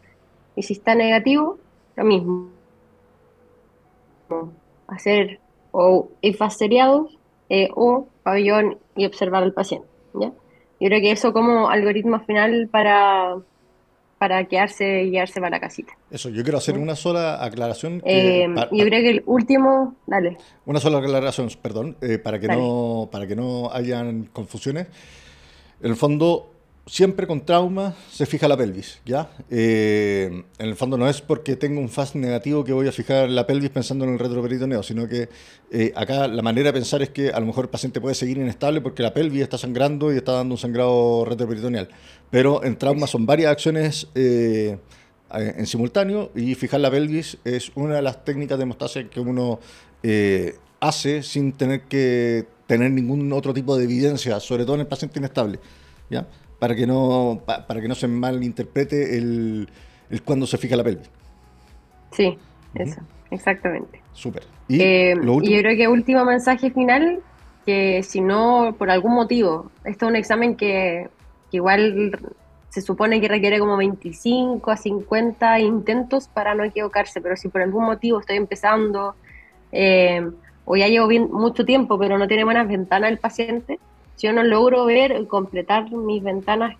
Y 0.56 0.62
si 0.62 0.74
está 0.74 0.94
negativo, 0.94 1.58
lo 1.96 2.04
mismo. 2.04 2.50
Hacer 4.88 5.40
o 5.70 6.08
IFAS 6.20 6.58
seriados 6.58 7.18
eh, 7.48 7.68
o 7.74 8.08
pabellón 8.22 8.78
y 8.96 9.06
observar 9.06 9.42
al 9.42 9.52
paciente. 9.52 9.88
¿ya? 10.14 10.32
Yo 10.80 10.88
creo 10.88 11.00
que 11.00 11.10
eso 11.10 11.32
como 11.32 11.68
algoritmo 11.70 12.20
final 12.20 12.68
para, 12.70 13.36
para 14.18 14.44
quedarse 14.46 15.04
y 15.04 15.10
llevarse 15.10 15.40
para 15.40 15.50
la 15.50 15.60
casita. 15.60 15.92
Eso, 16.10 16.28
yo 16.28 16.42
quiero 16.42 16.58
hacer 16.58 16.76
una 16.76 16.96
sola 16.96 17.42
aclaración. 17.42 18.02
Eh, 18.04 18.46
yo 18.72 18.84
creo 18.84 19.02
que 19.02 19.10
el 19.10 19.22
último, 19.26 19.94
dale. 20.06 20.36
Una 20.66 20.80
sola 20.80 20.98
aclaración, 20.98 21.48
perdón, 21.62 21.96
eh, 22.00 22.18
para, 22.18 22.40
que 22.40 22.48
no, 22.48 23.08
para 23.10 23.26
que 23.26 23.36
no 23.36 23.70
hayan 23.72 24.24
confusiones. 24.24 24.88
En 25.80 25.90
el 25.90 25.96
fondo, 25.96 26.50
siempre 26.88 27.26
con 27.26 27.44
trauma 27.44 27.94
se 28.10 28.26
fija 28.26 28.48
la 28.48 28.56
pelvis, 28.56 29.00
¿ya? 29.04 29.30
Eh, 29.50 30.44
en 30.58 30.68
el 30.68 30.74
fondo 30.74 30.96
no 30.96 31.08
es 31.08 31.20
porque 31.20 31.56
tengo 31.56 31.80
un 31.80 31.88
FAST 31.88 32.16
negativo 32.16 32.64
que 32.64 32.72
voy 32.72 32.88
a 32.88 32.92
fijar 32.92 33.28
la 33.28 33.46
pelvis 33.46 33.70
pensando 33.70 34.04
en 34.04 34.12
el 34.12 34.18
retroperitoneo, 34.18 34.82
sino 34.82 35.06
que 35.06 35.28
eh, 35.70 35.92
acá 35.94 36.26
la 36.26 36.42
manera 36.42 36.68
de 36.68 36.72
pensar 36.72 37.02
es 37.02 37.10
que 37.10 37.30
a 37.30 37.40
lo 37.40 37.46
mejor 37.46 37.66
el 37.66 37.70
paciente 37.70 38.00
puede 38.00 38.14
seguir 38.14 38.38
inestable 38.38 38.80
porque 38.80 39.02
la 39.02 39.12
pelvis 39.12 39.42
está 39.42 39.58
sangrando 39.58 40.12
y 40.12 40.16
está 40.16 40.32
dando 40.32 40.54
un 40.54 40.58
sangrado 40.58 41.24
retroperitoneal. 41.24 41.88
Pero 42.30 42.64
en 42.64 42.76
trauma 42.76 43.06
son 43.06 43.26
varias 43.26 43.52
acciones 43.52 44.08
eh, 44.14 44.78
en 45.32 45.66
simultáneo 45.66 46.30
y 46.34 46.54
fijar 46.54 46.80
la 46.80 46.90
pelvis 46.90 47.36
es 47.44 47.70
una 47.74 47.96
de 47.96 48.02
las 48.02 48.24
técnicas 48.24 48.58
de 48.58 48.62
hemostasia 48.62 49.08
que 49.10 49.20
uno 49.20 49.60
hace 50.80 51.22
sin 51.22 51.52
tener 51.52 51.82
que 51.82 52.46
tener 52.66 52.90
ningún 52.90 53.32
otro 53.32 53.52
tipo 53.52 53.76
de 53.76 53.84
evidencia, 53.84 54.38
sobre 54.40 54.64
todo 54.64 54.76
en 54.76 54.82
el 54.82 54.86
paciente 54.86 55.18
inestable, 55.18 55.58
¿ya? 56.08 56.26
Para 56.58 56.74
que 56.74 56.86
no, 56.86 57.40
para 57.44 57.80
que 57.80 57.88
no 57.88 57.94
se 57.94 58.08
malinterprete 58.08 59.16
el, 59.16 59.68
el 60.10 60.22
cuando 60.22 60.46
se 60.46 60.58
fija 60.58 60.76
la 60.76 60.84
pelvis. 60.84 61.10
Sí, 62.12 62.36
eso, 62.74 63.00
exactamente. 63.30 64.00
Súper. 64.12 64.44
Eh, 64.68 65.14
¿Y, 65.16 65.54
yo 65.54 65.60
creo 65.60 65.76
que 65.76 65.88
último 65.88 66.24
mensaje 66.24 66.70
final, 66.70 67.20
que 67.64 68.02
si 68.02 68.20
no, 68.20 68.74
por 68.76 68.90
algún 68.90 69.14
motivo, 69.14 69.70
esto 69.84 70.06
es 70.06 70.10
un 70.10 70.16
examen 70.16 70.56
que, 70.56 71.08
igual 71.50 72.18
se 72.68 72.82
supone 72.82 73.20
que 73.20 73.28
requiere 73.28 73.58
como 73.58 73.76
25 73.76 74.70
a 74.70 74.76
50 74.76 75.60
intentos 75.60 76.28
para 76.28 76.54
no 76.54 76.64
equivocarse, 76.64 77.20
pero 77.20 77.36
si 77.36 77.48
por 77.48 77.62
algún 77.62 77.84
motivo 77.84 78.20
estoy 78.20 78.36
empezando 78.36 79.14
eh, 79.72 80.26
o 80.64 80.76
ya 80.76 80.88
llevo 80.88 81.06
bien, 81.06 81.30
mucho 81.30 81.64
tiempo, 81.64 81.98
pero 81.98 82.18
no 82.18 82.28
tiene 82.28 82.44
buenas 82.44 82.68
ventanas 82.68 83.10
el 83.10 83.18
paciente, 83.18 83.78
si 84.18 84.26
yo 84.26 84.32
no 84.32 84.42
logro 84.42 84.84
ver, 84.84 85.28
completar 85.28 85.92
mis 85.92 86.24
ventanas 86.24 86.76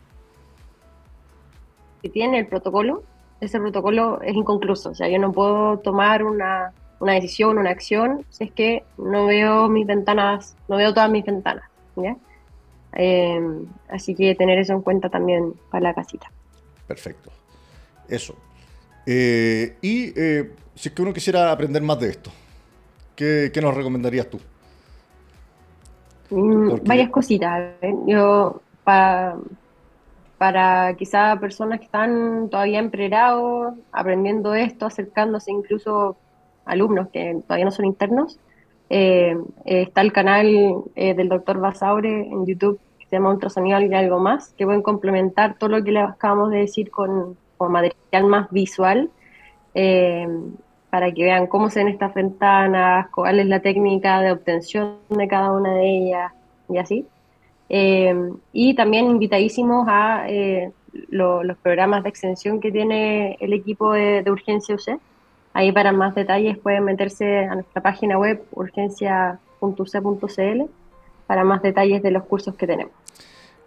que 2.03 2.09
tiene 2.09 2.40
el 2.40 2.48
protocolo, 2.48 3.05
ese 3.40 3.61
protocolo 3.61 4.20
es 4.22 4.35
inconcluso. 4.35 4.90
O 4.90 4.94
sea, 4.96 5.09
yo 5.09 5.20
no 5.20 5.31
puedo 5.31 5.79
tomar 5.79 6.24
una, 6.24 6.72
una 6.98 7.12
decisión, 7.12 7.57
una 7.59 7.70
acción, 7.70 8.24
si 8.29 8.42
es 8.42 8.51
que 8.51 8.83
no 8.96 9.27
veo 9.27 9.68
mis 9.68 9.87
ventanas, 9.87 10.57
no 10.66 10.79
veo 10.79 10.92
todas 10.92 11.11
mis 11.11 11.24
ventanas. 11.24 11.62
Em, 12.94 13.66
así 13.88 14.16
que 14.16 14.35
tener 14.35 14.59
eso 14.59 14.72
en 14.72 14.83
cuenta 14.83 15.09
también 15.09 15.55
para 15.70 15.85
la 15.85 15.94
casita. 15.94 16.33
Perfecto. 16.88 17.31
Eso. 18.09 18.35
Eh, 19.07 19.77
y 19.81 20.12
eh, 20.20 20.55
si 20.74 20.88
es 20.88 20.94
que 20.94 21.03
uno 21.03 21.12
quisiera 21.12 21.53
aprender 21.53 21.83
más 21.83 22.01
de 22.01 22.11
esto, 22.11 22.33
¿qué, 23.14 23.53
qué 23.55 23.61
nos 23.61 23.77
recomendarías 23.77 24.29
tú? 24.29 24.40
Mm, 26.30 26.84
varias 26.84 27.10
cositas. 27.10 27.74
Yo, 28.06 28.60
para 28.84 29.36
para 30.38 30.94
quizá 30.94 31.36
personas 31.40 31.80
que 31.80 31.86
están 31.86 32.48
todavía 32.48 32.78
en 32.78 32.90
pregrado, 32.90 33.74
aprendiendo 33.90 34.54
esto, 34.54 34.86
acercándose 34.86 35.50
incluso 35.50 36.16
alumnos 36.64 37.08
que 37.08 37.40
todavía 37.42 37.64
no 37.64 37.72
son 37.72 37.86
internos, 37.86 38.38
eh, 38.88 39.36
está 39.64 40.00
el 40.00 40.12
canal 40.12 40.84
eh, 40.94 41.14
del 41.14 41.28
doctor 41.28 41.58
Basaure 41.58 42.08
en 42.08 42.46
YouTube 42.46 42.80
que 42.98 43.06
se 43.06 43.16
llama 43.16 43.32
Ultrasonido 43.32 43.80
y 43.80 43.92
algo 43.92 44.20
más, 44.20 44.54
que 44.56 44.64
pueden 44.64 44.82
complementar 44.82 45.58
todo 45.58 45.70
lo 45.70 45.84
que 45.84 45.92
le 45.92 46.00
acabamos 46.00 46.50
de 46.50 46.58
decir 46.58 46.90
con, 46.90 47.36
con 47.56 47.72
material 47.72 48.26
más 48.26 48.50
visual. 48.50 49.10
Para 50.90 51.12
que 51.12 51.24
vean 51.24 51.46
cómo 51.46 51.68
se 51.68 51.81
ven 51.81 51.88
estas 51.88 52.14
ventanas, 52.14 53.09
cuál 53.11 53.40
es 53.40 53.46
la 53.46 53.61
técnica 53.61 54.20
de 54.20 54.33
obtención 54.33 54.96
de 55.11 55.29
cada 55.29 55.53
una 55.53 55.74
de 55.74 55.98
ellas 55.98 56.33
y 56.68 56.79
así. 56.79 57.07
Eh, 57.68 58.14
y 58.53 58.74
también 58.74 59.07
invitadísimos 59.07 59.87
a 59.88 60.24
eh, 60.29 60.72
los 61.11 61.57
programas 61.59 62.03
de 62.03 62.09
extensión 62.09 62.61
que 62.61 62.72
tiene 62.72 63.37
el 63.40 63.53
equipo 63.53 63.92
de, 63.92 64.24
Urgencia 64.31 64.74
UC. 64.74 64.98
Ahí 65.53 65.72
para 65.72 65.92
más 65.92 66.14
detalles 66.14 66.57
pueden 66.59 66.85
meterse 66.85 67.46
a 67.46 67.55
nuestra 67.55 67.83
página 67.83 68.18
web 68.18 68.42
urgencia.uc.cl 68.53 70.62
para 71.27 71.44
más 71.44 71.62
detalles 71.62 72.03
de 72.03 72.11
los 72.11 72.24
cursos 72.24 72.55
que 72.55 72.66
tenemos. 72.66 72.92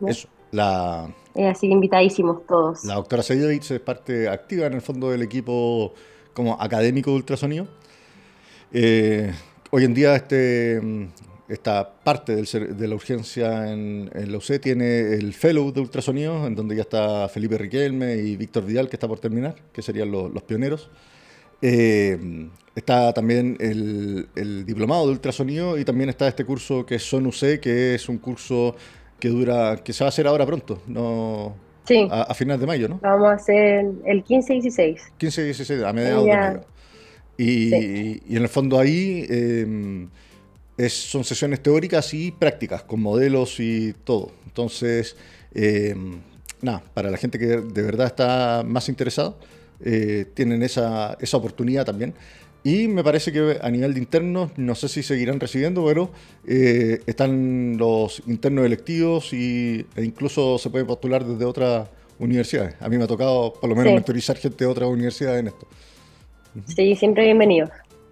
Eso, 0.06 0.28
la... 0.52 1.10
Eh, 1.36 1.48
así 1.48 1.68
que 1.68 1.74
invitadísimos 1.74 2.46
todos. 2.46 2.84
La 2.84 2.96
doctora 2.96 3.24
Sayevich 3.24 3.72
es 3.72 3.80
parte 3.80 4.28
activa 4.28 4.68
en 4.68 4.74
el 4.74 4.82
fondo 4.82 5.12
del 5.12 5.22
equipo 5.22 5.94
como 6.34 6.62
académico 6.62 7.12
de 7.12 7.18
ultrasonido. 7.18 7.68
Eh, 8.74 9.32
hoy 9.70 9.84
en 9.84 9.94
día 9.94 10.16
este, 10.16 10.80
esta 11.48 11.94
parte 12.04 12.36
de 12.36 12.88
la 12.88 12.96
urgencia 12.96 13.72
en, 13.72 14.10
la 14.14 14.38
UC 14.38 14.60
tiene 14.62 15.14
el 15.14 15.34
fellow 15.34 15.72
de 15.72 15.82
ultrasonido, 15.82 16.48
en 16.48 16.56
donde 16.56 16.76
ya 16.76 16.84
está 16.84 17.28
Felipe 17.30 17.58
Riquelme 17.58 18.16
y 18.16 18.38
Víctor 18.38 18.66
Vidal, 18.66 18.90
que 18.90 18.96
está 18.96 19.08
por 19.08 19.20
terminar, 19.20 19.56
que 19.74 19.82
serían 19.82 20.12
los 20.12 20.44
pioneros. 20.44 20.90
Eh, 21.62 22.50
está 22.76 23.14
también 23.14 23.58
el, 23.60 24.66
diplomado 24.66 25.06
de 25.06 25.12
ultrasonido 25.12 25.78
y 25.78 25.86
también 25.86 26.10
está 26.10 26.28
este 26.28 26.46
curso 26.46 26.86
que 26.86 26.96
es 26.96 27.04
Son 27.04 27.26
UC, 27.26 27.60
que 27.60 27.96
es 27.96 28.10
un 28.10 28.18
curso 28.18 28.76
que 29.20 29.30
dura, 29.30 29.78
que 29.84 29.94
se 29.94 30.04
va 30.04 30.08
a 30.08 30.10
hacer 30.10 30.26
ahora 30.28 30.46
pronto, 30.46 30.82
no, 30.88 31.56
Sí. 31.86 32.08
A, 32.12 32.34
finales 32.34 32.62
de 32.62 32.68
mayo, 32.68 32.88
¿no? 32.88 33.00
Vamos 33.02 33.30
a 33.30 33.34
hacer 33.34 33.86
el 34.06 34.24
15 34.24 34.54
y 34.54 34.62
16. 34.62 35.02
15 35.18 35.42
y 35.42 35.46
16, 35.46 35.84
a 35.84 35.94
mediados 35.94 36.26
de 36.26 36.38
mayo. 36.38 36.62
Y, 37.38 37.74
y, 37.74 38.36
en 38.36 38.44
el 38.44 38.50
fondo 38.50 38.78
ahí 38.78 39.26
em, 39.30 40.10
es, 40.78 40.94
son 40.94 41.24
sesiones 41.24 41.62
teóricas 41.64 42.14
y 42.14 42.32
prácticas, 42.32 42.84
con 42.84 43.02
modelos 43.02 43.60
y 43.60 43.94
todo. 44.04 44.32
Entonces, 44.46 45.16
em, 45.54 46.20
nada, 46.62 46.84
para 46.94 47.10
la 47.10 47.18
gente 47.18 47.40
que 47.40 47.48
de 47.48 47.82
verdad 47.82 48.08
está 48.08 48.64
más 48.66 48.90
interesada, 48.90 49.36
eh, 49.84 50.26
tienen 50.34 50.62
esa, 50.62 51.18
esa 51.20 51.38
oportunidad 51.38 51.86
también. 51.86 52.14
Y 52.64 52.88
me 52.88 53.04
parece 53.04 53.32
que 53.32 53.58
a 53.60 53.70
nivel 53.72 53.94
de 53.94 54.00
internos, 54.00 54.52
no 54.56 54.76
sé 54.76 54.88
si 54.88 55.02
seguirán 55.02 55.40
recibiendo, 55.40 55.84
pero 55.86 56.12
eh, 56.48 57.02
están 57.08 57.78
los 57.78 58.22
internos 58.28 58.66
electivos 58.66 59.34
y, 59.34 59.86
e 59.96 60.04
incluso 60.04 60.60
se 60.60 60.70
puede 60.70 60.86
postular 60.86 61.26
desde 61.26 61.44
otras 61.44 61.90
universidades. 62.20 62.76
A 62.80 62.88
mí 62.88 62.98
me 62.98 63.06
ha 63.06 63.08
tocado 63.08 63.54
por 63.54 63.68
lo 63.68 63.76
menos 63.76 63.94
mentorizar 63.94 64.38
gente 64.38 64.64
de 64.64 64.70
otras 64.70 64.88
universidades 64.90 65.40
en 65.40 65.48
esto. 65.48 65.68
Sí, 66.68 66.96
siempre 66.96 67.24
bienvenidos. 67.26 67.72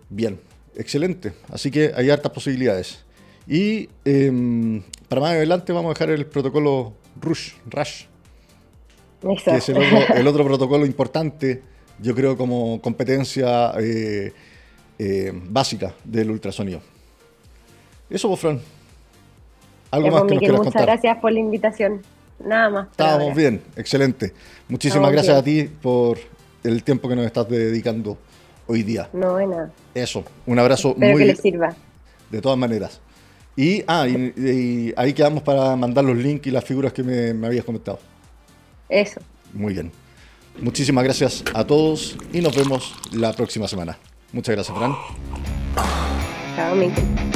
Bien, 0.09 0.39
excelente. 0.75 1.33
Así 1.49 1.69
que 1.69 1.91
hay 1.95 2.09
hartas 2.09 2.31
posibilidades. 2.31 3.05
Y 3.47 3.88
em, 4.03 4.81
para 5.07 5.21
más 5.21 5.31
adelante 5.31 5.73
vamos 5.73 5.91
a 5.91 5.93
dejar 5.93 6.09
el 6.09 6.25
protocolo 6.25 6.93
RUSH, 7.21 7.55
RUSH 7.69 8.09
que 9.21 9.55
es 9.57 9.69
el 9.69 10.27
otro 10.27 10.43
protocolo 10.45 10.85
importante 10.85 11.62
yo 12.01 12.15
creo, 12.15 12.38
como 12.38 12.81
competencia 12.81 13.73
eh, 13.79 14.33
eh, 14.97 15.31
básica 15.33 15.93
del 16.03 16.31
ultrasonido. 16.31 16.81
Eso, 18.09 18.27
vos, 18.27 18.39
Fran. 18.39 18.59
¿Algo 19.91 20.12
más 20.12 20.23
que 20.23 20.35
nos 20.35 20.39
quieras 20.39 20.59
Muchas 20.59 20.81
gracias 20.81 21.17
por 21.17 21.31
la 21.31 21.39
invitación. 21.39 22.01
Nada 22.43 22.69
más. 22.69 22.88
Estábamos 22.91 23.35
bien, 23.35 23.62
excelente. 23.75 24.33
Muchísimas 24.67 25.12
gracias 25.12 25.35
a 25.38 25.43
ti 25.43 25.63
por 25.63 26.17
el 26.63 26.83
tiempo 26.83 27.09
que 27.09 27.15
nos 27.15 27.25
estás 27.25 27.49
dedicando 27.49 28.17
hoy 28.67 28.83
día. 28.83 29.09
No, 29.13 29.35
de 29.35 29.47
nada. 29.47 29.71
Eso, 29.93 30.23
un 30.45 30.59
abrazo 30.59 30.89
Espero 30.89 31.12
muy... 31.12 31.21
que 31.21 31.25
les 31.27 31.39
sirva. 31.39 31.75
De 32.29 32.41
todas 32.41 32.57
maneras. 32.57 33.01
Y, 33.55 33.83
ah, 33.88 34.07
y, 34.07 34.93
ahí 34.95 35.12
quedamos 35.13 35.43
para 35.43 35.75
mandar 35.75 36.05
los 36.05 36.15
links 36.15 36.47
y 36.47 36.51
las 36.51 36.63
figuras 36.63 36.93
que 36.93 37.03
me, 37.03 37.33
me 37.33 37.47
habías 37.47 37.65
comentado. 37.65 37.99
Eso. 38.88 39.19
Muy 39.53 39.73
bien. 39.73 39.91
Muchísimas 40.59 41.03
gracias 41.03 41.43
a 41.53 41.63
todos 41.65 42.15
y 42.33 42.41
nos 42.41 42.55
vemos 42.55 42.93
la 43.12 43.33
próxima 43.33 43.67
semana. 43.67 43.97
Muchas 44.33 44.55
gracias, 44.55 44.77
Fran. 44.77 44.95
Chao. 46.55 47.29